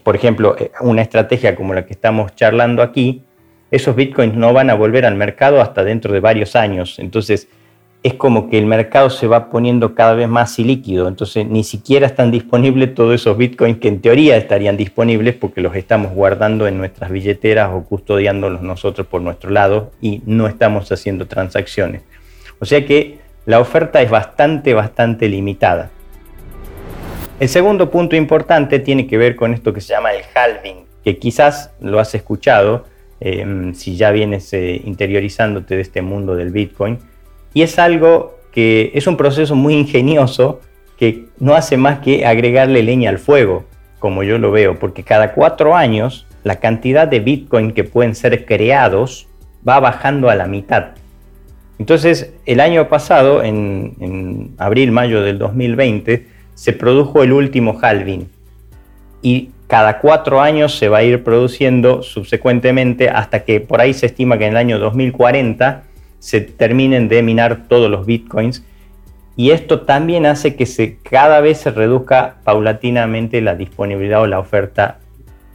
por 0.03 0.15
ejemplo, 0.15 0.55
eh, 0.60 0.71
una 0.79 1.01
estrategia 1.01 1.55
como 1.55 1.74
la 1.74 1.88
que 1.88 1.93
estamos 1.93 2.36
charlando 2.36 2.83
aquí, 2.83 3.24
esos 3.71 3.95
Bitcoins 3.95 4.36
no 4.36 4.53
van 4.53 4.69
a 4.69 4.75
volver 4.75 5.07
al 5.07 5.15
mercado 5.15 5.60
hasta 5.60 5.83
dentro 5.83 6.13
de 6.13 6.19
varios 6.19 6.55
años. 6.55 7.00
Entonces, 7.00 7.48
es 8.03 8.13
como 8.13 8.48
que 8.48 8.60
el 8.60 8.67
mercado 8.67 9.10
se 9.10 9.25
va 9.25 9.50
poniendo 9.50 9.95
cada 9.95 10.13
vez 10.13 10.27
más 10.27 10.60
ilíquido, 10.60 11.07
entonces 11.07 11.48
ni 11.48 11.63
siquiera 11.63 12.05
están 12.05 12.29
disponibles 12.29 12.93
todos 12.93 13.15
esos 13.15 13.38
bitcoins 13.38 13.77
que 13.77 13.88
en 13.88 14.01
teoría 14.01 14.38
estarían 14.38 14.77
disponibles 14.77 15.36
porque 15.36 15.62
los 15.62 15.75
estamos 15.75 16.12
guardando 16.13 16.67
en 16.67 16.77
nuestras 16.77 17.12
billeteras 17.12 17.71
o 17.74 17.83
custodiándolos 17.83 18.62
nosotros 18.62 19.07
por 19.07 19.21
nuestro 19.21 19.50
lado 19.50 19.91
y 20.01 20.21
no 20.25 20.48
estamos 20.48 20.91
haciendo 20.91 21.27
transacciones. 21.27 22.01
O 22.60 22.65
sea 22.65 22.86
que 22.86 23.20
la 23.45 23.60
oferta 23.60 24.01
es 24.01 24.10
bastante, 24.10 24.74
bastante 24.74 25.27
limitada. 25.27 25.89
El 27.39 27.50
segundo 27.50 27.89
punto 27.89 28.15
importante 28.15 28.79
tiene 28.79 29.07
que 29.07 29.17
ver 29.17 29.36
con 29.36 29.53
esto 29.53 29.74
que 29.74 29.81
se 29.81 29.93
llama 29.93 30.13
el 30.13 30.24
halving, 30.33 30.86
que 31.03 31.17
quizás 31.17 31.71
lo 31.79 32.00
has 32.00 32.13
escuchado 32.13 32.86
eh, 33.19 33.71
si 33.74 33.95
ya 33.95 34.12
vienes 34.12 34.53
eh, 34.53 34.81
interiorizándote 34.83 35.75
de 35.75 35.81
este 35.81 36.01
mundo 36.01 36.36
del 36.36 36.51
bitcoin 36.51 37.00
y 37.53 37.63
es 37.63 37.79
algo 37.79 38.39
que 38.51 38.91
es 38.93 39.07
un 39.07 39.17
proceso 39.17 39.55
muy 39.55 39.74
ingenioso 39.74 40.62
que 40.98 41.25
no 41.39 41.55
hace 41.55 41.77
más 41.77 42.00
que 42.00 42.25
agregarle 42.25 42.83
leña 42.83 43.10
al 43.10 43.17
fuego, 43.17 43.65
como 44.00 44.24
yo 44.24 44.38
lo 44.38 44.51
veo, 44.51 44.77
porque 44.77 45.03
cada 45.03 45.33
cuatro 45.33 45.75
años 45.75 46.27
la 46.43 46.60
cantidad 46.60 47.07
de 47.07 47.19
Bitcoin 47.19 47.71
que 47.71 47.83
pueden 47.83 48.15
ser 48.15 48.45
creados 48.45 49.27
va 49.67 49.79
bajando 49.79 50.29
a 50.29 50.36
la 50.36 50.48
mitad. 50.48 50.91
Entonces, 51.81 52.31
el 52.45 52.59
año 52.59 52.89
pasado, 52.89 53.41
en, 53.41 54.53
abril, 54.59 54.91
mayo 54.91 55.23
del 55.23 55.39
2020, 55.39 56.27
se 56.53 56.73
produjo 56.73 57.23
el 57.23 57.33
último 57.33 57.79
halving. 57.81 58.29
Y 59.23 59.50
cada 59.65 59.97
cuatro 59.97 60.41
años 60.41 60.77
se 60.77 60.89
va 60.89 61.00
a 61.00 61.03
ir 61.03 61.23
produciendo 61.23 62.03
subsecuentemente 62.03 63.09
hasta 63.09 63.45
que 63.45 63.61
por 63.61 63.81
ahí 63.81 63.95
se 63.95 64.05
estima 64.05 64.38
que 64.38 64.45
en 64.45 64.51
el 64.51 64.57
año 64.57 64.77
2040 64.77 65.81
se 66.19 66.41
terminen 66.41 67.07
de 67.07 67.23
minar 67.23 67.67
todos 67.67 67.89
los 67.89 68.05
bitcoins. 68.05 68.63
Y 69.35 69.50
esto 69.50 69.81
también 69.81 70.27
hace 70.27 70.55
que 70.55 71.00
cada 71.01 71.41
vez 71.41 71.57
se 71.57 71.71
reduzca 71.71 72.35
paulatinamente 72.43 73.41
la 73.41 73.55
disponibilidad 73.55 74.21
o 74.21 74.27
la 74.27 74.38
oferta, 74.38 75.00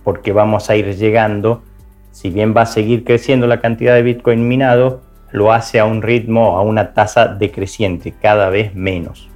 porque 0.03 0.33
vamos 0.33 0.71
a 0.71 0.75
ir 0.75 0.93
llegando, 0.97 1.63
si 2.11 2.31
bien 2.31 2.53
va 2.53 2.63
a 2.63 2.67
seguir 2.67 3.05
creciendo 3.05 3.47
la 3.47 3.61
cantidad 3.61 3.95
de 3.95 4.03
bitcoin 4.03 4.49
minado, 4.49 5.07
lo 5.37 5.53
hace 5.53 5.79
a 5.79 5.85
un 5.85 6.01
ritmo, 6.01 6.57
a 6.57 6.63
una 6.63 6.95
tasa 6.95 7.29
decreciente, 7.29 8.15
cada 8.21 8.49
vez 8.49 8.75
menos. 8.75 9.29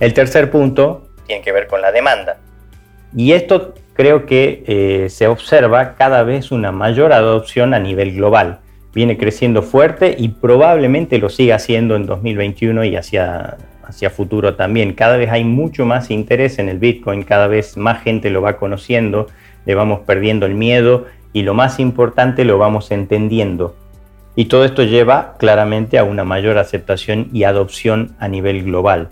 El 0.00 0.14
tercer 0.14 0.50
punto 0.50 1.10
tiene 1.26 1.42
que 1.42 1.52
ver 1.52 1.66
con 1.66 1.82
la 1.82 1.92
demanda. 1.92 2.38
Y 3.14 3.32
esto 3.32 3.74
creo 3.92 4.24
que 4.24 4.64
eh, 4.66 5.10
se 5.10 5.26
observa 5.26 5.94
cada 5.94 6.22
vez 6.22 6.52
una 6.52 6.72
mayor 6.72 7.12
adopción 7.12 7.74
a 7.74 7.80
nivel 7.80 8.14
global 8.14 8.60
viene 8.94 9.18
creciendo 9.18 9.62
fuerte 9.62 10.16
y 10.18 10.28
probablemente 10.28 11.18
lo 11.18 11.28
siga 11.28 11.56
haciendo 11.56 11.94
en 11.94 12.06
2021 12.06 12.84
y 12.84 12.96
hacia, 12.96 13.58
hacia 13.84 14.08
futuro 14.08 14.56
también. 14.56 14.94
Cada 14.94 15.18
vez 15.18 15.30
hay 15.30 15.44
mucho 15.44 15.84
más 15.84 16.10
interés 16.10 16.58
en 16.58 16.70
el 16.70 16.78
Bitcoin, 16.78 17.24
cada 17.24 17.46
vez 17.46 17.76
más 17.76 18.02
gente 18.02 18.30
lo 18.30 18.40
va 18.40 18.56
conociendo, 18.56 19.26
le 19.66 19.74
vamos 19.74 20.00
perdiendo 20.00 20.46
el 20.46 20.54
miedo 20.54 21.06
y 21.34 21.42
lo 21.42 21.54
más 21.54 21.78
importante 21.78 22.44
lo 22.44 22.58
vamos 22.58 22.90
entendiendo. 22.90 23.76
Y 24.36 24.46
todo 24.46 24.64
esto 24.64 24.82
lleva 24.84 25.34
claramente 25.38 25.98
a 25.98 26.04
una 26.04 26.24
mayor 26.24 26.58
aceptación 26.58 27.28
y 27.32 27.44
adopción 27.44 28.14
a 28.18 28.28
nivel 28.28 28.62
global. 28.64 29.08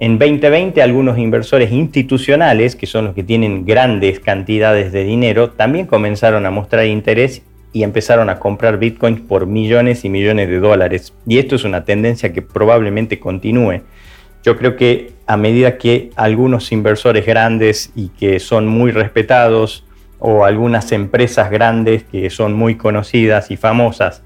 En 0.00 0.18
2020 0.18 0.82
algunos 0.82 1.18
inversores 1.18 1.70
institucionales, 1.70 2.74
que 2.74 2.86
son 2.86 3.04
los 3.04 3.14
que 3.14 3.22
tienen 3.22 3.64
grandes 3.64 4.18
cantidades 4.18 4.90
de 4.92 5.04
dinero, 5.04 5.50
también 5.50 5.86
comenzaron 5.86 6.46
a 6.46 6.50
mostrar 6.50 6.86
interés 6.86 7.42
y 7.72 7.82
empezaron 7.82 8.28
a 8.28 8.38
comprar 8.38 8.78
bitcoins 8.78 9.20
por 9.20 9.46
millones 9.46 10.04
y 10.04 10.08
millones 10.08 10.48
de 10.48 10.58
dólares. 10.58 11.12
Y 11.26 11.38
esto 11.38 11.56
es 11.56 11.64
una 11.64 11.84
tendencia 11.84 12.32
que 12.32 12.42
probablemente 12.42 13.20
continúe. 13.20 13.82
Yo 14.44 14.56
creo 14.56 14.76
que 14.76 15.12
a 15.26 15.36
medida 15.36 15.78
que 15.78 16.10
algunos 16.16 16.70
inversores 16.72 17.24
grandes 17.24 17.92
y 17.94 18.08
que 18.08 18.40
son 18.40 18.66
muy 18.66 18.90
respetados 18.90 19.84
o 20.26 20.46
algunas 20.46 20.90
empresas 20.92 21.50
grandes 21.50 22.02
que 22.04 22.30
son 22.30 22.54
muy 22.54 22.76
conocidas 22.76 23.50
y 23.50 23.58
famosas 23.58 24.22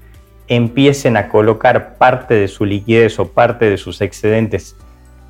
empiecen 0.47 1.17
a 1.17 1.27
colocar 1.27 1.97
parte 1.97 2.35
de 2.35 2.47
su 2.47 2.63
liquidez 2.63 3.19
o 3.19 3.33
parte 3.33 3.69
de 3.69 3.77
sus 3.77 3.99
excedentes 3.99 4.77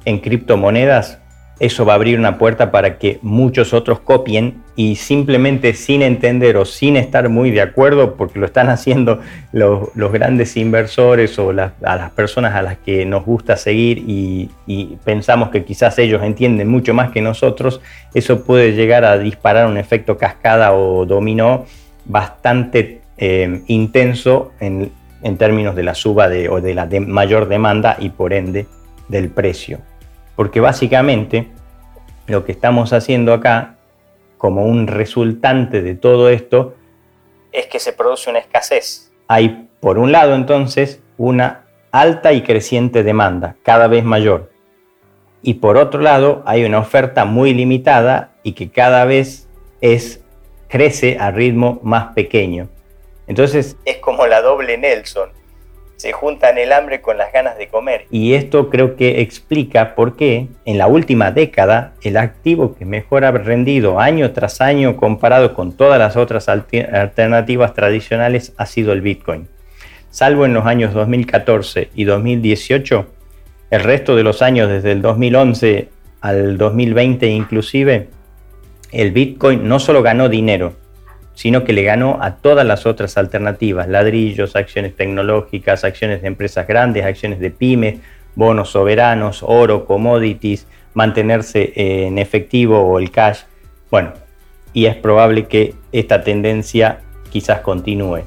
en 0.05 0.19
criptomonedas, 0.19 1.17
eso 1.59 1.85
va 1.85 1.93
a 1.93 1.95
abrir 1.95 2.19
una 2.19 2.37
puerta 2.37 2.69
para 2.69 2.99
que 2.99 3.17
muchos 3.23 3.73
otros 3.73 3.99
copien 3.99 4.61
y 4.79 4.95
simplemente 4.95 5.73
sin 5.73 6.01
entender 6.01 6.55
o 6.55 6.63
sin 6.63 6.95
estar 6.95 7.27
muy 7.27 7.51
de 7.51 7.59
acuerdo, 7.59 8.15
porque 8.15 8.39
lo 8.39 8.45
están 8.45 8.69
haciendo 8.69 9.19
los, 9.51 9.89
grandes 9.93 10.55
inversores 10.55 11.37
o 11.37 11.49
a 11.49 11.73
las 11.97 12.11
personas 12.11 12.55
a 12.55 12.61
las 12.61 12.77
que 12.77 13.05
nos 13.05 13.25
gusta 13.25 13.57
seguir 13.57 14.05
y, 14.07 14.49
pensamos 15.03 15.49
que 15.49 15.65
quizás 15.65 15.99
ellos 15.99 16.23
entienden 16.23 16.69
mucho 16.69 16.93
más 16.93 17.11
que 17.11 17.21
nosotros, 17.21 17.81
eso 18.13 18.45
puede 18.45 18.71
llegar 18.71 19.03
a 19.03 19.17
disparar 19.17 19.67
un 19.67 19.75
efecto 19.75 20.17
cascada 20.17 20.71
o 20.71 21.05
dominó 21.05 21.65
bastante 22.05 23.01
eh, 23.17 23.61
intenso 23.67 24.53
en, 24.61 24.91
términos 25.37 25.75
de 25.75 25.83
la 25.83 25.93
suba 25.93 26.29
de, 26.29 26.47
o 26.47 26.61
de 26.61 26.73
la 26.73 26.87
mayor 27.05 27.49
demanda 27.49 27.97
y 27.99 28.11
por 28.11 28.31
ende 28.31 28.65
del 29.09 29.27
precio. 29.27 29.79
Porque 30.37 30.61
básicamente 30.61 31.49
lo 32.27 32.45
que 32.45 32.53
estamos 32.53 32.93
haciendo 32.93 33.33
acá, 33.33 33.75
como 34.39 34.65
un 34.65 34.87
resultante 34.87 35.83
de 35.83 35.93
todo 35.93 36.29
esto, 36.29 36.73
es 37.51 37.67
que 37.67 37.77
se 37.77 37.93
produce 37.93 38.31
una 38.31 38.39
escasez. 38.39 39.11
Hay, 39.27 39.69
por 39.81 39.99
un 39.99 40.11
lado, 40.11 40.33
entonces, 40.33 41.01
una 41.17 41.65
alta 41.91 42.31
y 42.33 42.41
creciente 42.41 43.03
demanda, 43.03 43.57
cada 43.63 43.87
vez 43.87 44.03
mayor. 44.03 44.49
Y 45.41 45.55
por 45.55 45.77
otro 45.77 46.01
lado, 46.01 46.41
hay 46.45 46.63
una 46.63 46.79
oferta 46.79 47.25
muy 47.25 47.53
limitada 47.53 48.31
y 48.41 48.53
que 48.53 48.71
cada 48.71 49.03
vez 49.03 49.49
es, 49.81 50.23
crece 50.69 51.17
a 51.19 51.31
ritmo 51.31 51.81
más 51.83 52.13
pequeño. 52.13 52.69
Entonces 53.27 53.77
es 53.85 53.97
como 53.97 54.25
la 54.25 54.41
doble 54.41 54.77
Nelson 54.77 55.31
se 55.99 56.13
juntan 56.13 56.57
el 56.57 56.71
hambre 56.71 57.01
con 57.01 57.17
las 57.17 57.33
ganas 57.33 57.57
de 57.57 57.67
comer. 57.67 58.05
Y 58.09 58.33
esto 58.33 58.69
creo 58.69 58.95
que 58.95 59.19
explica 59.19 59.95
por 59.95 60.15
qué 60.15 60.47
en 60.63 60.77
la 60.77 60.87
última 60.87 61.31
década 61.31 61.91
el 62.01 62.15
activo 62.15 62.73
que 62.73 62.85
mejor 62.85 63.25
ha 63.25 63.31
rendido 63.31 63.99
año 63.99 64.31
tras 64.31 64.61
año 64.61 64.95
comparado 64.95 65.53
con 65.53 65.73
todas 65.73 65.99
las 65.99 66.15
otras 66.15 66.47
alternativas 66.47 67.73
tradicionales 67.73 68.53
ha 68.55 68.65
sido 68.65 68.93
el 68.93 69.01
Bitcoin. 69.01 69.49
Salvo 70.09 70.45
en 70.45 70.53
los 70.53 70.65
años 70.65 70.93
2014 70.93 71.89
y 71.93 72.05
2018, 72.05 73.05
el 73.69 73.83
resto 73.83 74.15
de 74.15 74.23
los 74.23 74.41
años 74.41 74.69
desde 74.69 74.93
el 74.93 75.01
2011 75.01 75.89
al 76.21 76.57
2020 76.57 77.27
inclusive, 77.27 78.07
el 78.93 79.11
Bitcoin 79.11 79.67
no 79.67 79.79
solo 79.79 80.01
ganó 80.01 80.29
dinero, 80.29 80.75
sino 81.39 81.63
que 81.63 81.71
le 81.71 81.83
ganó 81.83 82.17
a 82.21 82.35
todas 82.35 82.65
las 82.65 82.85
otras 82.85 83.17
alternativas, 83.17 83.87
ladrillos, 83.87 84.57
acciones 84.57 84.93
tecnológicas, 84.97 85.85
acciones 85.85 86.21
de 86.21 86.27
empresas 86.27 86.67
grandes, 86.67 87.05
acciones 87.05 87.39
de 87.39 87.49
pymes, 87.49 88.01
bonos 88.35 88.71
soberanos, 88.71 89.41
oro, 89.41 89.85
commodities, 89.85 90.67
mantenerse 90.93 91.71
en 91.75 92.17
efectivo 92.17 92.81
o 92.81 92.99
el 92.99 93.09
cash. 93.09 93.43
Bueno, 93.89 94.11
y 94.73 94.87
es 94.87 94.97
probable 94.97 95.47
que 95.47 95.75
esta 95.93 96.25
tendencia 96.25 96.99
quizás 97.29 97.61
continúe. 97.61 98.23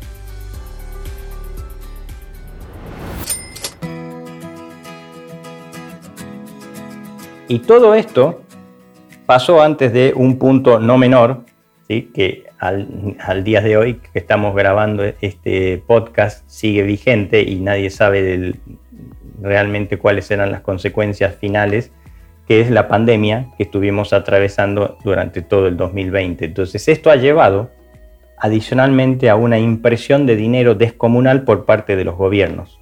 Y 7.47 7.59
todo 7.59 7.95
esto 7.95 8.41
pasó 9.27 9.61
antes 9.61 9.93
de 9.93 10.15
un 10.17 10.39
punto 10.39 10.81
no 10.81 10.97
menor, 10.97 11.45
que 11.87 12.52
al, 12.63 13.43
día 13.43 13.61
de 13.61 13.77
hoy 13.77 13.95
que 13.95 14.21
estamos 14.21 14.55
grabando 14.55 15.03
este 15.21 15.83
podcast 15.85 16.49
sigue 16.49 16.85
vigente 16.85 17.43
y 17.43 17.57
nadie 17.57 17.91
sabe 17.91 18.55
realmente 19.41 19.99
cuáles 19.99 20.31
eran 20.31 20.53
las 20.53 20.61
consecuencias 20.61 21.35
finales, 21.35 21.91
que 22.47 22.61
es 22.61 22.71
la 22.71 22.87
pandemia 22.87 23.49
que 23.57 23.65
estuvimos 23.65 24.13
atravesando 24.13 24.97
durante 25.03 25.43
todo 25.43 25.67
el 25.67 25.77
2020. 25.77 26.45
Entonces 26.45 26.87
esto 26.87 27.11
ha 27.11 27.17
llevado 27.17 27.71
adicionalmente 28.39 29.29
a 29.29 29.35
una 29.35 29.59
impresión 29.59 30.25
de 30.25 30.37
dinero 30.37 30.77
descomunal 30.77 31.43
por 31.43 31.65
parte 31.65 31.97
de 31.97 32.05
los 32.05 32.15
gobiernos. 32.15 32.79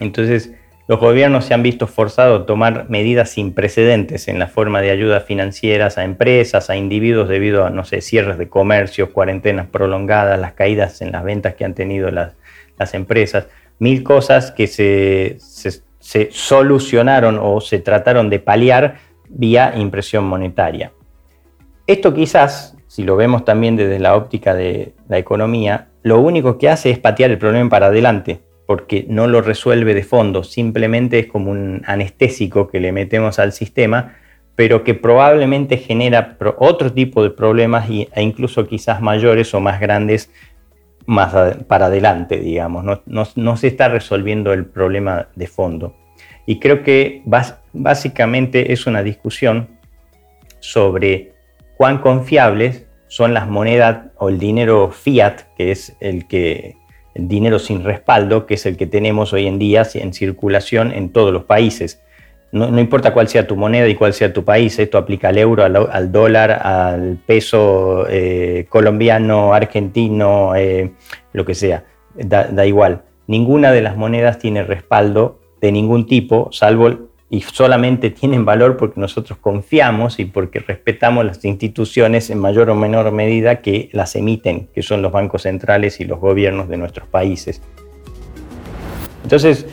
Entonces, 0.00 0.52
los 0.88 0.98
gobiernos 0.98 1.44
se 1.44 1.54
han 1.54 1.62
visto 1.62 1.86
forzados 1.86 2.42
a 2.42 2.46
tomar 2.46 2.90
medidas 2.90 3.30
sin 3.30 3.54
precedentes 3.54 4.26
en 4.26 4.38
la 4.38 4.48
forma 4.48 4.80
de 4.80 4.90
ayudas 4.90 5.24
financieras 5.24 5.96
a 5.96 6.04
empresas, 6.04 6.70
a 6.70 6.76
individuos 6.76 7.28
debido 7.28 7.64
a, 7.64 7.70
no 7.70 7.84
sé, 7.84 8.00
cierres 8.00 8.36
de 8.36 8.48
comercios, 8.48 9.10
cuarentenas 9.10 9.68
prolongadas, 9.68 10.40
las 10.40 10.54
caídas 10.54 11.00
en 11.00 11.12
las 11.12 11.22
ventas 11.22 11.54
que 11.54 11.64
han 11.64 11.74
tenido 11.74 12.10
las, 12.10 12.34
empresas, 12.94 13.46
mil 13.78 14.02
cosas 14.02 14.50
que 14.50 14.66
se, 14.66 15.36
se, 15.38 16.32
solucionaron 16.32 17.38
o 17.40 17.60
se 17.60 17.78
trataron 17.78 18.28
de 18.28 18.40
paliar 18.40 18.96
vía 19.28 19.74
impresión 19.76 20.24
monetaria. 20.24 20.90
Esto 21.86 22.12
quizás, 22.12 22.76
si 22.88 23.04
lo 23.04 23.14
vemos 23.14 23.44
también 23.44 23.76
desde 23.76 24.00
la 24.00 24.16
óptica 24.16 24.52
de 24.52 24.94
la 25.08 25.18
economía, 25.18 25.90
lo 26.02 26.20
único 26.20 26.58
que 26.58 26.68
hace 26.68 26.90
es 26.90 26.98
patear 26.98 27.30
el 27.30 27.38
problema 27.38 27.70
para 27.70 27.86
adelante 27.86 28.40
porque 28.72 29.04
no 29.06 29.26
lo 29.26 29.42
resuelve 29.42 29.92
de 29.92 30.02
fondo, 30.02 30.44
simplemente 30.44 31.18
es 31.18 31.26
como 31.26 31.50
un 31.50 31.82
anestésico 31.84 32.68
que 32.68 32.80
le 32.80 32.90
metemos 32.90 33.38
al 33.38 33.52
sistema, 33.52 34.14
pero 34.56 34.82
que 34.82 34.94
probablemente 34.94 35.76
genera 35.76 36.38
otro 36.56 36.90
tipo 36.90 37.22
de 37.22 37.28
problemas 37.28 37.86
e 37.90 38.22
incluso 38.22 38.66
quizás 38.66 39.02
mayores 39.02 39.52
o 39.52 39.60
más 39.60 39.78
grandes 39.78 40.30
más 41.04 41.34
para 41.66 41.86
adelante, 41.86 42.38
digamos. 42.38 43.02
No, 43.04 43.56
se 43.58 43.66
está 43.66 43.90
resolviendo 43.90 44.54
el 44.54 44.64
problema 44.64 45.28
de 45.36 45.48
fondo. 45.48 45.94
Y 46.46 46.58
creo 46.58 46.82
que 46.82 47.20
básicamente 47.74 48.72
es 48.72 48.86
una 48.86 49.02
discusión 49.02 49.68
sobre 50.60 51.34
cuán 51.76 51.98
confiables 51.98 52.86
son 53.06 53.34
las 53.34 53.46
monedas 53.50 54.06
o 54.16 54.30
el 54.30 54.38
dinero 54.38 54.90
fiat, 54.90 55.42
que 55.58 55.72
es 55.72 55.94
el 56.00 56.26
que 56.26 56.80
dinero 57.14 57.58
sin 57.58 57.84
respaldo, 57.84 58.46
que 58.46 58.54
es 58.54 58.66
el 58.66 58.76
que 58.76 58.86
tenemos 58.86 59.32
hoy 59.32 59.46
en 59.46 59.58
día 59.58 59.86
en 59.94 60.12
circulación 60.12 60.92
en 60.92 61.10
todos 61.10 61.32
los 61.32 61.44
países. 61.44 62.02
No, 62.52 62.78
importa 62.78 63.14
cuál 63.14 63.28
sea 63.28 63.46
tu 63.46 63.56
moneda 63.56 63.88
y 63.88 63.94
cuál 63.94 64.12
sea 64.12 64.34
tu 64.34 64.44
país, 64.44 64.78
esto 64.78 64.98
aplica 64.98 65.28
al 65.28 65.38
euro, 65.38 65.64
al, 65.64 66.12
dólar, 66.12 66.50
al 66.50 67.16
peso 67.24 68.06
eh, 68.10 68.66
colombiano, 68.68 69.54
argentino, 69.54 70.54
eh, 70.54 70.92
lo 71.32 71.46
que 71.46 71.54
sea, 71.54 71.84
da, 72.14 72.66
igual. 72.66 73.04
Ninguna 73.26 73.72
de 73.72 73.80
las 73.80 73.96
monedas 73.96 74.38
tiene 74.38 74.64
respaldo 74.64 75.40
de 75.62 75.72
ningún 75.72 76.06
tipo, 76.06 76.50
salvo 76.52 77.11
y 77.32 77.40
solamente 77.40 78.10
tienen 78.10 78.44
valor 78.44 78.76
porque 78.76 79.00
nosotros 79.00 79.38
confiamos 79.38 80.18
y 80.20 80.26
porque 80.26 80.58
respetamos 80.58 81.24
las 81.24 81.42
instituciones 81.46 82.28
en 82.28 82.38
mayor 82.38 82.68
o 82.68 82.74
menor 82.74 83.10
medida 83.10 83.62
que 83.62 83.88
las 83.92 84.14
emiten, 84.16 84.68
que 84.74 84.82
son 84.82 85.00
los 85.00 85.12
bancos 85.12 85.44
centrales 85.44 85.98
y 85.98 86.04
los 86.04 86.20
gobiernos 86.20 86.68
de 86.68 86.76
nuestros 86.76 87.08
países. 87.08 87.62
Entonces, 89.22 89.66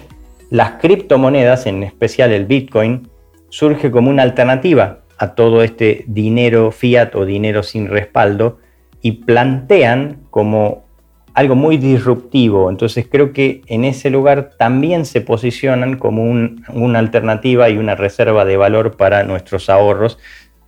las 0.50 0.80
criptomonedas, 0.80 1.66
en 1.66 1.84
especial 1.84 2.32
el 2.32 2.46
Bitcoin, 2.46 3.10
surge 3.50 3.92
como 3.92 4.10
una 4.10 4.24
alternativa 4.24 5.00
a 5.18 5.36
todo 5.36 5.62
este 5.62 6.06
dinero 6.08 6.72
fiat 6.72 7.14
o 7.16 7.26
dinero 7.26 7.62
sin 7.62 7.90
respaldo 7.90 8.60
y 9.02 9.24
plantean 9.24 10.22
como 10.30 10.86
algo 11.34 11.56
muy 11.56 11.78
disruptivo. 11.78 12.70
Entonces 12.70 13.08
creo 13.10 13.34
que 13.34 13.62
en 13.68 13.86
ese 13.86 14.10
lugar 14.10 14.52
también 14.58 15.06
se 15.06 15.22
posicionan 15.22 15.98
como 15.98 16.24
una 16.24 17.00
alternativa 17.00 17.70
y 17.70 17.78
una 17.78 17.96
reserva 17.96 18.46
de 18.46 18.58
valor 18.58 18.98
para 18.98 19.24
nuestros 19.24 19.70
ahorros 19.70 20.18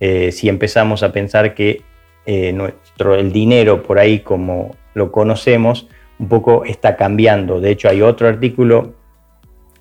eh, 0.04 0.32
si 0.32 0.48
empezamos 0.48 1.04
a 1.04 1.12
pensar 1.12 1.54
que 1.54 1.82
eh, 2.26 2.52
nuestro, 2.52 3.14
el 3.14 3.32
dinero 3.32 3.84
por 3.84 4.00
ahí 4.00 4.18
como 4.18 4.74
lo 4.94 5.12
conocemos 5.12 5.86
un 6.18 6.28
poco 6.28 6.64
está 6.64 6.96
cambiando. 6.96 7.60
De 7.60 7.70
hecho 7.70 7.88
hay 7.88 8.02
otro 8.02 8.26
artículo 8.26 8.94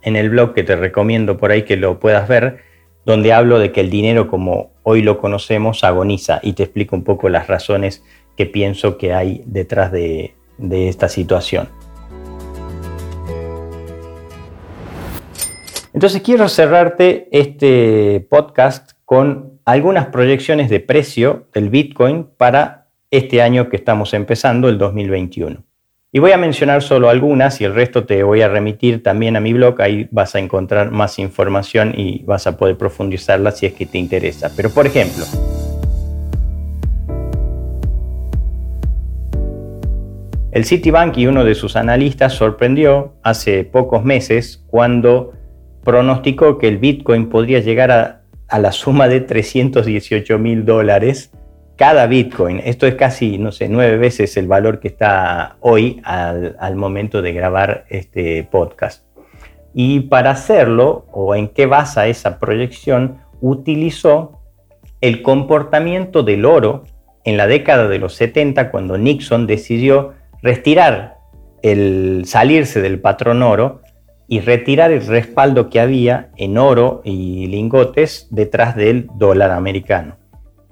en 0.03 0.15
el 0.15 0.29
blog 0.29 0.53
que 0.53 0.63
te 0.63 0.75
recomiendo 0.75 1.37
por 1.37 1.51
ahí 1.51 1.63
que 1.63 1.75
lo 1.75 1.99
puedas 1.99 2.27
ver, 2.27 2.59
donde 3.03 3.33
hablo 3.33 3.57
de 3.57 3.71
que 3.71 3.81
el 3.81 3.89
dinero 3.89 4.27
como 4.27 4.73
hoy 4.83 5.01
lo 5.01 5.17
conocemos 5.17 5.83
agoniza 5.83 6.39
y 6.43 6.53
te 6.53 6.63
explico 6.63 6.95
un 6.95 7.03
poco 7.03 7.27
las 7.27 7.47
razones 7.47 8.03
que 8.37 8.45
pienso 8.45 8.99
que 8.99 9.13
hay 9.13 9.41
detrás 9.47 9.91
de, 9.91 10.35
esta 10.71 11.09
situación. 11.09 11.69
Entonces 15.93 16.21
quiero 16.21 16.47
cerrarte 16.47 17.27
este 17.31 18.25
podcast 18.29 18.91
con 19.05 19.59
algunas 19.65 20.07
proyecciones 20.07 20.69
de 20.69 20.79
precio 20.79 21.47
del 21.53 21.69
Bitcoin 21.69 22.27
para 22.37 22.87
este 23.11 23.41
año 23.41 23.69
que 23.69 23.75
estamos 23.75 24.13
empezando, 24.13 24.69
el 24.69 24.77
2021. 24.77 25.63
Y 26.13 26.19
voy 26.19 26.31
a 26.31 26.37
mencionar 26.37 26.81
solo 26.81 27.09
algunas 27.09 27.61
y 27.61 27.65
el 27.65 27.73
resto 27.73 28.05
te 28.05 28.23
voy 28.23 28.41
a 28.41 28.49
remitir 28.49 29.03
también 29.03 29.37
a 29.37 29.39
mi 29.39 29.53
blog, 29.53 29.81
ahí 29.81 30.07
vas 30.11 30.35
a 30.35 30.39
encontrar 30.39 30.91
más 30.91 31.19
información 31.19 31.93
y 31.95 32.23
vas 32.23 32.47
a 32.47 32.57
poder 32.57 32.77
profundizarla 32.77 33.51
si 33.51 33.65
es 33.65 33.73
que 33.73 33.85
te 33.85 33.97
interesa. 33.97 34.51
Pero 34.55 34.71
por 34.71 34.87
ejemplo, 34.87 35.23
el 40.51 40.65
Citibank 40.65 41.17
y 41.17 41.27
uno 41.27 41.45
de 41.45 41.55
sus 41.55 41.75
analistas 41.75 42.33
sorprendió 42.33 43.13
hace 43.23 43.63
pocos 43.63 44.03
meses 44.03 44.63
cuando 44.67 45.31
pronosticó 45.83 46.57
que 46.57 46.67
el 46.67 46.77
Bitcoin 46.77 47.29
podría 47.29 47.59
llegar 47.59 47.91
a, 47.91 48.17
la 48.59 48.73
suma 48.73 49.07
de 49.07 49.21
318 49.21 50.37
mil 50.37 50.65
dólares 50.65 51.31
cada 51.77 52.05
Bitcoin. 52.05 52.59
Esto 52.63 52.85
es 52.85 52.95
casi, 52.95 53.37
no 53.37 53.53
sé, 53.53 53.69
nueve 53.69 53.97
veces 53.97 54.35
el 54.35 54.47
valor 54.47 54.81
que 54.81 54.89
está 54.89 55.55
hoy 55.61 56.01
al, 56.03 56.75
momento 56.75 57.21
de 57.21 57.31
grabar 57.31 57.85
este 57.87 58.43
podcast. 58.43 59.05
Y 59.73 60.01
para 60.01 60.31
hacerlo, 60.31 61.05
o 61.13 61.33
en 61.33 61.47
qué 61.47 61.65
basa 61.65 62.07
esa 62.07 62.39
proyección, 62.39 63.19
utilizó 63.39 64.41
el 64.99 65.21
comportamiento 65.21 66.23
del 66.23 66.43
oro 66.43 66.83
en 67.23 67.37
la 67.37 67.47
década 67.47 67.87
de 67.87 67.99
los 67.99 68.15
70, 68.15 68.69
cuando 68.69 68.97
Nixon 68.97 69.47
decidió 69.47 70.13
retirar 70.41 71.17
el 71.61 72.23
salirse 72.25 72.81
del 72.81 72.99
patrón 72.99 73.43
oro 73.43 73.81
y 74.27 74.39
retirar 74.39 74.91
el 74.91 75.05
respaldo 75.05 75.69
que 75.69 75.79
había 75.79 76.29
en 76.37 76.57
oro 76.57 77.01
y 77.03 77.47
lingotes 77.47 78.27
detrás 78.31 78.75
del 78.75 79.07
dólar 79.15 79.51
americano. 79.51 80.15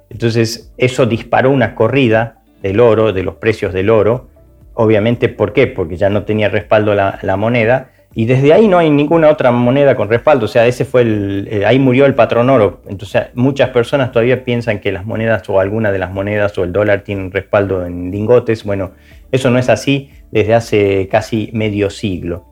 Entonces 0.09 0.73
eso 0.77 1.05
disparó 1.05 1.51
una 1.51 1.75
corrida 1.75 2.39
del 2.61 2.79
oro, 2.79 3.13
de 3.13 3.23
los 3.23 3.35
precios 3.35 3.73
del 3.73 3.89
oro. 3.89 4.29
Obviamente, 4.73 5.29
¿por 5.29 5.53
qué? 5.53 5.67
Porque 5.67 5.97
ya 5.97 6.09
no 6.09 6.23
tenía 6.23 6.49
respaldo 6.49 6.95
la, 6.95 7.35
moneda. 7.37 7.91
Y 8.15 8.25
desde 8.25 8.53
ahí 8.53 8.67
no 8.67 8.77
hay 8.79 8.89
ninguna 8.89 9.29
otra 9.29 9.51
moneda 9.51 9.95
con 9.95 10.09
respaldo. 10.09 10.45
O 10.45 10.47
sea, 10.47 10.65
ese 10.65 10.85
fue 10.85 11.01
el, 11.01 11.47
eh, 11.51 11.65
ahí 11.65 11.79
murió 11.79 12.05
el 12.05 12.15
patrón 12.15 12.49
oro. 12.49 12.81
Entonces 12.87 13.23
muchas 13.35 13.69
personas 13.69 14.11
todavía 14.11 14.43
piensan 14.43 14.79
que 14.79 14.91
las 14.91 15.05
monedas 15.05 15.47
o 15.49 15.59
alguna 15.59 15.91
de 15.91 15.99
las 15.99 16.11
monedas 16.11 16.57
o 16.57 16.63
el 16.63 16.71
dólar 16.71 17.01
tienen 17.01 17.31
respaldo 17.31 17.85
en 17.85 18.09
lingotes. 18.09 18.63
Bueno, 18.63 18.93
eso 19.31 19.49
no 19.49 19.59
es 19.59 19.69
así 19.69 20.11
desde 20.31 20.53
hace 20.53 21.07
casi 21.07 21.49
medio 21.53 21.89
siglo. 21.89 22.45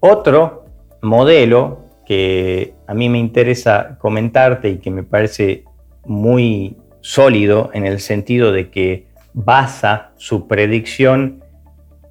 Otro 0.00 0.64
modelo 1.02 1.84
que 2.06 2.74
a 2.86 2.94
mí 2.94 3.08
me 3.08 3.18
interesa 3.18 3.96
comentarte 3.98 4.68
y 4.68 4.78
que 4.78 4.90
me 4.90 5.02
parece 5.02 5.64
muy 6.04 6.76
sólido 7.00 7.70
en 7.72 7.86
el 7.86 8.00
sentido 8.00 8.52
de 8.52 8.70
que 8.70 9.06
basa 9.32 10.12
su 10.16 10.46
predicción 10.46 11.42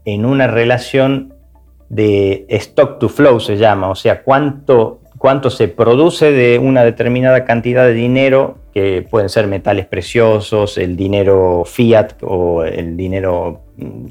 en 0.05 0.25
una 0.25 0.47
relación 0.47 1.33
de 1.89 2.45
stock 2.49 2.99
to 2.99 3.09
flow, 3.09 3.39
se 3.39 3.57
llama, 3.57 3.89
o 3.89 3.95
sea, 3.95 4.23
cuánto, 4.23 5.01
cuánto 5.17 5.49
se 5.49 5.67
produce 5.67 6.31
de 6.31 6.59
una 6.59 6.83
determinada 6.83 7.45
cantidad 7.45 7.85
de 7.85 7.93
dinero, 7.93 8.57
que 8.73 9.03
pueden 9.03 9.29
ser 9.29 9.47
metales 9.47 9.85
preciosos, 9.85 10.77
el 10.77 10.95
dinero 10.95 11.63
fiat 11.65 12.13
o 12.21 12.63
el 12.63 12.97
dinero 12.97 13.61
mm, 13.77 14.05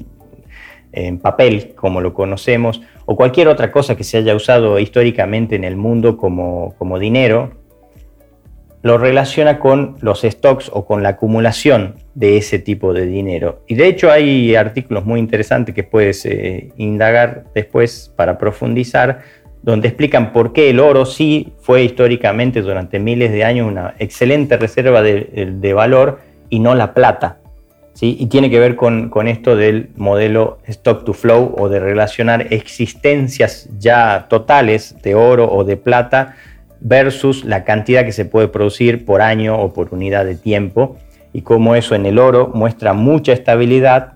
en 0.93 1.19
papel, 1.19 1.73
como 1.75 2.01
lo 2.01 2.13
conocemos, 2.13 2.81
o 3.05 3.15
cualquier 3.15 3.47
otra 3.47 3.71
cosa 3.71 3.97
que 3.97 4.03
se 4.03 4.17
haya 4.17 4.35
usado 4.35 4.79
históricamente 4.79 5.55
en 5.55 5.63
el 5.63 5.75
mundo 5.75 6.17
como, 6.17 6.75
como 6.77 6.99
dinero, 6.99 7.51
lo 8.83 8.97
relaciona 8.97 9.59
con 9.59 9.95
los 10.01 10.21
stocks 10.21 10.69
o 10.71 10.85
con 10.85 11.03
la 11.03 11.09
acumulación 11.09 11.95
de 12.15 12.37
ese 12.37 12.59
tipo 12.59 12.93
de 12.93 13.05
dinero. 13.05 13.63
Y 13.65 13.75
de 13.75 13.87
hecho 13.87 14.11
hay 14.11 14.55
artículos 14.55 15.05
muy 15.05 15.19
interesantes 15.19 15.73
que 15.73 15.83
puedes 15.83 16.25
eh, 16.25 16.69
indagar 16.75 17.45
después 17.55 18.13
para 18.15 18.37
profundizar, 18.37 19.21
donde 19.63 19.87
explican 19.87 20.33
por 20.33 20.53
qué 20.53 20.69
el 20.69 20.79
oro 20.79 21.05
sí 21.05 21.53
fue 21.61 21.83
históricamente 21.83 22.61
durante 22.61 22.99
miles 22.99 23.31
de 23.31 23.45
años 23.45 23.67
una 23.67 23.95
excelente 23.97 24.57
reserva 24.57 25.01
de, 25.01 25.73
valor 25.73 26.19
y 26.49 26.59
no 26.59 26.75
la 26.75 26.93
plata. 26.93 27.37
¿sí? 27.93 28.17
Y 28.19 28.27
tiene 28.27 28.49
que 28.49 28.59
ver 28.59 28.75
con, 28.75 29.09
con 29.09 29.27
esto 29.27 29.55
del 29.55 29.89
modelo 29.95 30.59
stock 30.67 31.05
to 31.05 31.13
flow 31.13 31.55
o 31.57 31.69
de 31.69 31.79
relacionar 31.79 32.47
existencias 32.53 33.69
ya 33.79 34.27
totales 34.29 34.97
de 35.01 35.15
oro 35.15 35.49
o 35.49 35.63
de 35.63 35.77
plata 35.77 36.35
versus 36.81 37.45
la 37.45 37.63
cantidad 37.63 38.03
que 38.03 38.11
se 38.11 38.25
puede 38.25 38.49
producir 38.49 39.05
por 39.05 39.21
año 39.21 39.57
o 39.57 39.73
por 39.73 39.93
unidad 39.93 40.25
de 40.25 40.35
tiempo 40.35 40.97
y 41.31 41.41
cómo 41.41 41.75
eso 41.75 41.95
en 41.95 42.05
el 42.05 42.19
oro 42.19 42.51
muestra 42.53 42.91
mucha 42.91 43.31
estabilidad, 43.31 44.13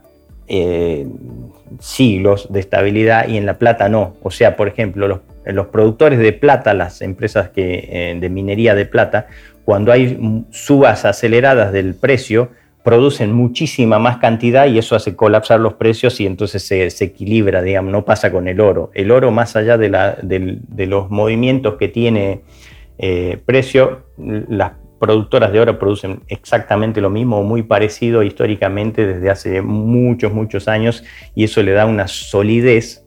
eh, 0.47 1.07
siglos 1.79 2.51
de 2.51 2.59
estabilidad 2.59 3.29
y 3.29 3.37
en 3.37 3.45
la 3.45 3.57
plata 3.57 3.87
no. 3.87 4.15
O 4.21 4.29
sea, 4.29 4.57
por 4.57 4.67
ejemplo, 4.67 5.07
los, 5.07 5.19
los 5.53 5.67
productores 5.67 6.19
de 6.19 6.33
plata, 6.33 6.73
las 6.73 7.01
empresas 7.01 7.49
que, 7.49 7.87
eh, 7.91 8.17
de 8.19 8.29
minería 8.29 8.75
de 8.75 8.85
plata, 8.85 9.27
cuando 9.65 9.91
hay 9.91 10.45
subas 10.51 11.05
aceleradas 11.05 11.71
del 11.71 11.95
precio, 11.95 12.51
producen 12.83 13.33
muchísima 13.33 13.99
más 13.99 14.17
cantidad 14.17 14.65
y 14.67 14.77
eso 14.77 14.95
hace 14.95 15.13
colapsar 15.13 15.59
los 15.59 15.73
precios 15.73 16.21
y 16.21 16.25
entonces 16.25 16.63
se, 16.63 17.03
equilibra, 17.03 17.61
digamos, 17.61 17.91
no 17.91 18.05
pasa 18.05 18.31
con 18.31 18.47
el 18.47 18.61
oro. 18.61 18.91
El 18.93 19.11
oro, 19.11 19.29
más 19.29 19.57
allá 19.57 19.77
de, 19.77 19.89
los 20.87 21.09
movimientos 21.09 21.75
que 21.75 21.89
tiene 21.89 22.43
eh, 22.97 23.39
precio, 23.45 24.03
las 24.17 24.71
productoras 24.99 25.51
de 25.51 25.59
oro 25.59 25.77
producen 25.77 26.21
exactamente 26.27 27.01
lo 27.01 27.09
mismo 27.09 27.39
o 27.39 27.43
muy 27.43 27.63
parecido 27.63 28.23
históricamente 28.23 29.05
desde 29.05 29.29
hace 29.29 29.61
muchos, 29.61 30.31
muchos 30.31 30.67
años 30.67 31.03
y 31.35 31.43
eso 31.43 31.61
le 31.63 31.73
da 31.73 31.85
una 31.85 32.07
solidez 32.07 33.06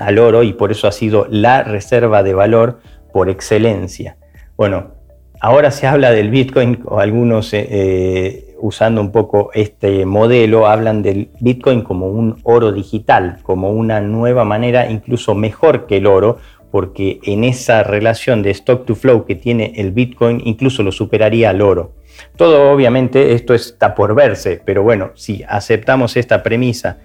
al 0.00 0.18
oro 0.18 0.42
y 0.42 0.52
por 0.52 0.72
eso 0.72 0.88
ha 0.88 0.92
sido 0.92 1.26
la 1.30 1.62
reserva 1.62 2.22
de 2.22 2.34
valor 2.34 2.80
por 3.12 3.28
excelencia. 3.28 4.16
Bueno, 4.56 4.94
ahora 5.40 5.70
se 5.70 5.86
habla 5.86 6.10
del 6.10 6.30
Bitcoin, 6.30 6.82
o 6.86 7.00
algunos 7.00 7.52
eh, 7.52 7.66
eh, 7.70 8.56
usando 8.60 9.00
un 9.00 9.12
poco 9.12 9.50
este 9.54 10.04
modelo, 10.06 10.66
hablan 10.66 11.02
del 11.02 11.30
Bitcoin 11.40 11.82
como 11.82 12.08
un 12.08 12.40
oro 12.44 12.72
digital, 12.72 13.38
como 13.42 13.70
una 13.70 14.00
nueva 14.00 14.44
manera, 14.44 14.90
incluso 14.90 15.34
mejor 15.34 15.86
que 15.86 15.98
el 15.98 16.06
oro, 16.06 16.38
porque 16.70 17.18
en 17.24 17.44
esa 17.44 17.82
relación 17.82 18.42
de 18.42 18.50
stock 18.50 18.86
to 18.86 18.94
flow 18.94 19.24
que 19.24 19.34
tiene 19.34 19.72
el 19.76 19.92
Bitcoin, 19.92 20.40
incluso 20.44 20.82
lo 20.82 20.92
superaría 20.92 21.50
al 21.50 21.62
oro. 21.62 21.92
Todo 22.36 22.70
obviamente 22.70 23.32
esto 23.32 23.54
está 23.54 23.94
por 23.94 24.14
verse, 24.14 24.60
pero 24.64 24.82
bueno, 24.82 25.10
si 25.14 25.42
aceptamos 25.48 26.16
esta 26.16 26.42
premisa 26.42 26.98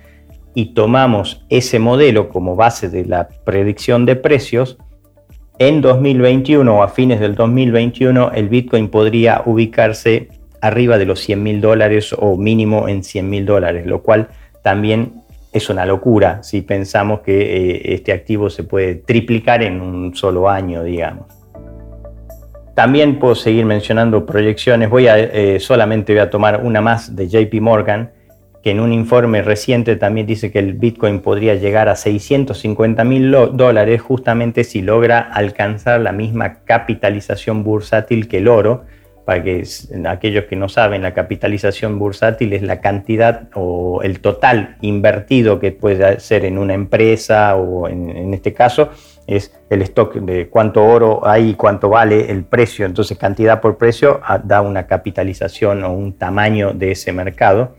y 0.56 0.74
tomamos 0.74 1.46
ese 1.50 1.78
modelo 1.78 2.30
como 2.30 2.56
base 2.56 2.90
de 2.90 3.06
la 3.06 3.28
predicción 3.28 4.06
de 4.06 4.16
precios, 4.16 4.78
en 5.60 5.82
2021 5.82 6.80
o 6.80 6.84
a 6.84 6.88
fines 6.88 7.20
del 7.20 7.36
2021 7.36 8.32
el 8.34 8.50
Bitcoin 8.50 8.90
podría 8.90 9.44
ubicarse 9.46 10.30
arriba 10.62 10.98
de 10.98 11.06
los 11.06 11.20
100 11.20 11.44
mil 11.44 11.62
dólares 11.62 12.16
o 12.18 12.38
mínimo 12.38 12.90
en 12.90 13.04
100 13.04 13.30
mil 13.30 13.46
dólares, 13.46 13.86
lo 13.86 14.02
cual 14.02 14.30
también 14.64 15.22
es 15.54 15.70
una 15.70 15.86
locura 15.86 16.44
si 16.44 16.62
pensamos 16.62 17.22
que 17.22 17.40
eh, 17.42 17.94
este 17.94 18.12
activo 18.12 18.50
se 18.50 18.64
puede 18.64 18.96
triplicar 18.96 19.64
en 19.64 19.80
un 19.80 20.16
solo 20.16 20.50
año, 20.50 20.84
digamos. 20.84 21.28
También 22.74 23.20
puedo 23.20 23.36
seguir 23.36 23.66
mencionando 23.66 24.26
proyecciones. 24.26 24.90
Voy 24.90 25.08
eh, 25.08 25.58
solamente 25.62 26.12
voy 26.12 26.20
a 26.20 26.30
tomar 26.30 26.62
una 26.62 26.82
más 26.82 27.16
de 27.16 27.30
JP 27.30 27.62
Morgan, 27.62 28.12
que 28.66 28.72
en 28.72 28.80
un 28.80 28.92
informe 28.92 29.44
reciente 29.44 29.96
también 29.96 30.26
dice 30.26 30.52
que 30.52 30.58
el 30.58 30.74
Bitcoin 30.74 31.20
podría 31.20 31.54
llegar 31.54 31.88
a 31.88 31.96
650 31.96 33.04
mil 33.04 33.30
dólares 33.30 34.02
justamente 34.02 34.64
si 34.64 34.82
logra 34.82 35.20
alcanzar 35.20 36.02
la 36.02 36.12
misma 36.12 36.64
capitalización 36.64 37.64
bursátil 37.64 38.28
que 38.28 38.40
el 38.40 38.48
oro. 38.48 38.86
Para 39.24 39.44
que 39.44 39.64
aquellos 40.08 40.46
que 40.46 40.56
no 40.56 40.68
saben, 40.68 41.04
la 41.04 41.14
capitalización 41.14 42.00
bursátil 42.00 42.54
es 42.54 42.64
la 42.64 42.82
cantidad 42.82 43.50
o 43.54 44.02
el 44.02 44.20
total 44.20 44.78
invertido 44.82 45.60
que 45.60 45.72
puede 45.72 46.20
ser 46.20 46.44
en 46.44 46.58
una 46.58 46.74
empresa 46.74 47.56
o 47.58 47.88
en 47.88 48.34
este 48.34 48.54
caso 48.54 48.90
es 49.28 49.56
el 49.70 49.82
stock 49.84 50.16
de 50.16 50.50
cuánto 50.50 50.84
oro 50.84 51.26
hay 51.26 51.50
y 51.50 51.54
cuánto 51.54 51.90
vale 51.90 52.32
el 52.32 52.44
precio. 52.44 52.86
Entonces, 52.86 53.16
cantidad 53.18 53.62
por 53.62 53.78
precio 53.78 54.22
ah, 54.24 54.40
da 54.44 54.62
una 54.62 54.88
capitalización 54.88 55.84
o 55.84 55.94
un 55.94 56.14
tamaño 56.18 56.74
de 56.74 56.92
ese 56.92 57.12
mercado. 57.12 57.76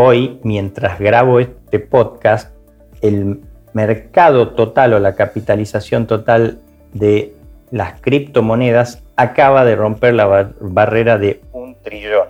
Hoy, 0.00 0.38
mientras 0.44 1.00
grabo 1.00 1.40
este 1.40 1.80
podcast, 1.80 2.54
el 3.00 3.40
mercado 3.72 4.50
total 4.50 4.94
o 4.94 5.00
la 5.00 5.16
capitalización 5.16 6.06
total 6.06 6.60
de 6.92 7.34
las 7.72 8.00
criptomonedas 8.00 9.02
acaba 9.16 9.64
de 9.64 9.74
romper 9.74 10.14
la 10.14 10.52
barrera 10.60 11.18
de 11.18 11.40
un 11.50 11.74
trillón. 11.82 12.28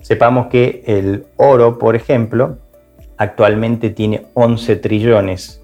Sepamos 0.00 0.46
que 0.46 0.82
el 0.86 1.26
oro, 1.36 1.78
por 1.78 1.94
ejemplo, 1.94 2.56
actualmente 3.18 3.90
tiene 3.90 4.24
11 4.32 4.76
trillones 4.76 5.60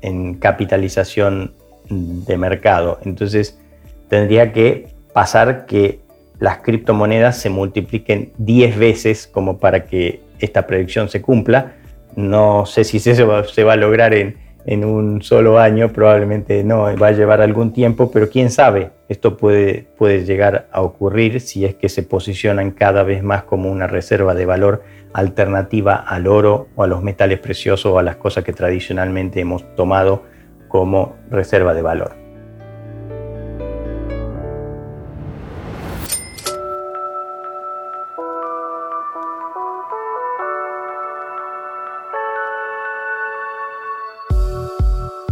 en 0.00 0.34
capitalización 0.38 1.54
de 1.88 2.36
mercado. 2.36 2.98
Entonces 3.04 3.60
tendría 4.08 4.52
que 4.52 4.88
pasar 5.12 5.66
que 5.66 6.00
las 6.40 6.58
criptomonedas 6.58 7.38
se 7.38 7.48
multipliquen 7.48 8.32
10 8.38 8.76
veces 8.76 9.28
como 9.28 9.58
para 9.60 9.84
que 9.84 10.28
esta 10.46 10.66
predicción 10.66 11.08
se 11.08 11.22
cumpla. 11.22 11.76
No 12.16 12.66
sé 12.66 12.84
si 12.84 12.98
va, 13.22 13.44
se 13.44 13.64
va 13.64 13.74
a 13.74 13.76
lograr 13.76 14.14
en, 14.14 14.36
en, 14.66 14.84
un 14.84 15.22
solo 15.22 15.58
año, 15.58 15.92
probablemente 15.92 16.64
no, 16.64 16.96
va 16.96 17.08
a 17.08 17.12
llevar 17.12 17.40
algún 17.40 17.72
tiempo, 17.72 18.10
pero 18.10 18.28
quién 18.28 18.50
sabe, 18.50 18.90
esto 19.08 19.36
puede, 19.36 19.86
puede 19.96 20.24
llegar 20.24 20.68
a 20.72 20.82
ocurrir 20.82 21.40
si 21.40 21.64
es 21.64 21.76
que 21.76 21.88
se 21.88 22.02
posicionan 22.02 22.72
cada 22.72 23.04
vez 23.04 23.22
más 23.22 23.44
como 23.44 23.70
una 23.70 23.86
reserva 23.86 24.34
de 24.34 24.46
valor 24.46 24.82
alternativa 25.12 25.94
al 25.94 26.26
oro 26.26 26.68
o 26.74 26.82
a 26.82 26.86
los 26.86 27.02
metales 27.02 27.38
preciosos 27.38 27.92
o 27.92 27.98
a 27.98 28.02
las 28.02 28.16
cosas 28.16 28.44
que 28.44 28.52
tradicionalmente 28.52 29.40
hemos 29.40 29.64
tomado 29.76 30.24
como 30.68 31.16
reserva 31.30 31.74
de 31.74 31.82
valor. 31.82 32.19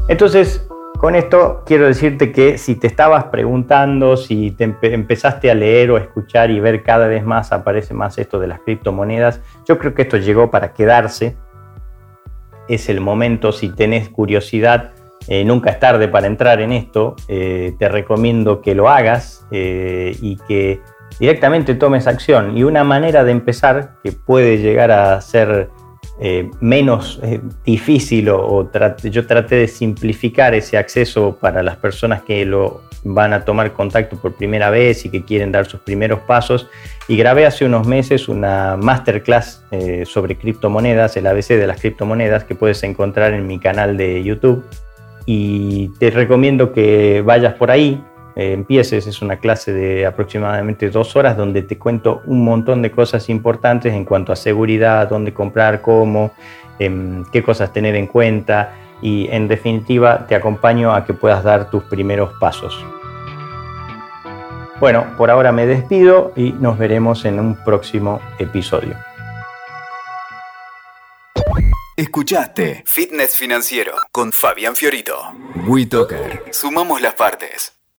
Entonces, 0.09 0.67
con 0.99 1.15
esto 1.15 1.63
quiero 1.65 1.87
decirte 1.87 2.33
que 2.33 2.59
si 2.59 2.75
te 2.75 2.87
estabas 2.87 3.25
preguntando, 3.25 4.17
si 4.17 4.51
te 4.51 4.65
empezaste 4.65 5.51
a 5.51 5.55
leer 5.55 5.91
o 5.91 5.99
escuchar 5.99 6.51
y 6.51 6.59
ver 6.59 6.83
cada 6.83 7.07
vez 7.07 7.25
más, 7.25 7.53
aparece 7.53 7.95
más 7.95 8.19
esto 8.19 8.41
de 8.41 8.49
las 8.49 8.61
criptomonedas, 8.61 9.41
yo 9.67 9.79
creo 9.79 9.95
que 9.95 10.03
esto 10.03 10.17
llegó 10.17 10.51
para 10.51 10.73
quedarse. 10.73 11.37
Es 12.69 12.89
el 12.89 13.01
momento, 13.01 13.53
si 13.53 13.69
tenés 13.69 14.09
curiosidad, 14.09 14.93
eh, 15.29 15.45
nunca 15.45 15.71
es 15.71 15.79
tarde 15.79 16.09
para 16.09 16.27
entrar 16.27 16.61
en 16.61 16.73
esto. 16.73 17.15
Eh, 17.29 17.75
te 17.79 17.89
recomiendo 17.89 18.63
que 18.63 18.75
lo 18.75 18.89
hagas 18.89 19.47
eh, 19.51 20.17
y 20.21 20.37
que 20.49 20.81
directamente 21.21 21.75
tomes 21.75 22.07
acción. 22.07 22.57
Y 22.57 22.65
una 22.65 22.83
manera 22.83 23.25
de 23.25 23.33
empezar 23.33 23.95
que 24.03 24.13
puede 24.13 24.59
llegar 24.59 24.91
a 24.91 25.21
ser 25.21 25.69
menos 26.61 27.21
difícil 27.65 28.29
o, 28.31 28.71
yo 29.05 29.27
traté 29.27 29.57
de 29.57 29.69
simplificar 29.69 30.55
ese 30.55 30.77
acceso 30.77 31.39
para 31.41 31.63
las 31.63 31.77
personas 31.77 32.23
que 32.23 32.45
lo 32.45 32.83
van 33.05 33.33
a 33.33 33.45
tomar 33.45 33.73
contacto 33.73 34.17
por 34.17 34.35
primera 34.35 34.71
vez 34.71 35.05
y 35.05 35.11
que 35.11 35.25
quieren 35.25 35.53
dar 35.53 35.67
sus 35.67 35.81
primeros 35.81 36.21
pasos. 36.21 36.69
Y 37.07 37.17
grabé 37.17 37.47
hace 37.47 37.65
unos 37.65 37.87
meses 37.87 38.29
una 38.29 38.77
masterclass 38.77 39.63
sobre 40.05 40.37
criptomonedas, 40.37 41.17
el 41.17 41.27
ABC 41.27 41.49
de 41.51 41.67
las 41.67 41.81
criptomonedas, 41.81 42.45
que 42.45 42.55
puedes 42.55 42.83
encontrar 42.83 43.33
en 43.33 43.47
mi 43.47 43.61
canal 43.61 43.97
de 43.97 44.23
YouTube 44.25 44.65
y 45.31 45.89
te 45.99 46.09
recomiendo 46.09 46.73
que 46.73 47.23
vayas 47.23 47.53
por 47.53 47.71
ahí, 47.71 48.03
eh, 48.39 48.53
empieces, 48.53 49.09
es 49.09 49.21
una 49.21 49.41
clase 49.41 49.73
de 49.73 50.07
aproximadamente 50.07 50.91
dos 50.91 51.17
horas 51.17 51.37
donde 51.37 51.63
te 51.63 51.77
cuento 51.77 52.23
un 52.25 52.45
montón 52.45 52.83
de 52.83 52.93
cosas 52.93 53.29
importantes 53.29 53.93
en 53.93 54.05
cuanto 54.05 54.33
a 54.33 54.37
seguridad, 54.37 55.09
dónde 55.09 55.35
comprar, 55.35 55.83
cómo, 55.83 56.31
em, 56.79 57.25
qué 57.33 57.43
cosas 57.43 57.73
tener 57.73 57.97
en 57.97 58.07
cuenta 58.07 58.77
y 59.03 59.27
en 59.33 59.49
definitiva 59.49 60.25
te 60.29 60.37
acompaño 60.37 60.95
a 60.95 61.05
que 61.05 61.15
puedas 61.15 61.43
dar 61.43 61.69
tus 61.69 61.83
primeros 61.83 62.33
pasos. 62.39 62.79
Bueno, 64.79 65.05
por 65.17 65.33
ahora 65.33 65.51
me 65.51 65.67
despido 65.67 66.33
y 66.37 66.53
nos 66.53 66.79
veremos 66.79 67.25
en 67.25 67.41
un 67.41 67.57
próximo 67.65 68.21
episodio. 68.39 68.95
Escuchaste 71.97 72.85
Fitness 72.87 73.35
Financiero 73.35 73.97
con 74.13 74.31
Fabián 74.31 74.77
Fiorito. 74.77 75.17
WeToker. 75.67 76.45
Sumamos 76.53 77.01
las 77.01 77.15
partes. 77.15 77.78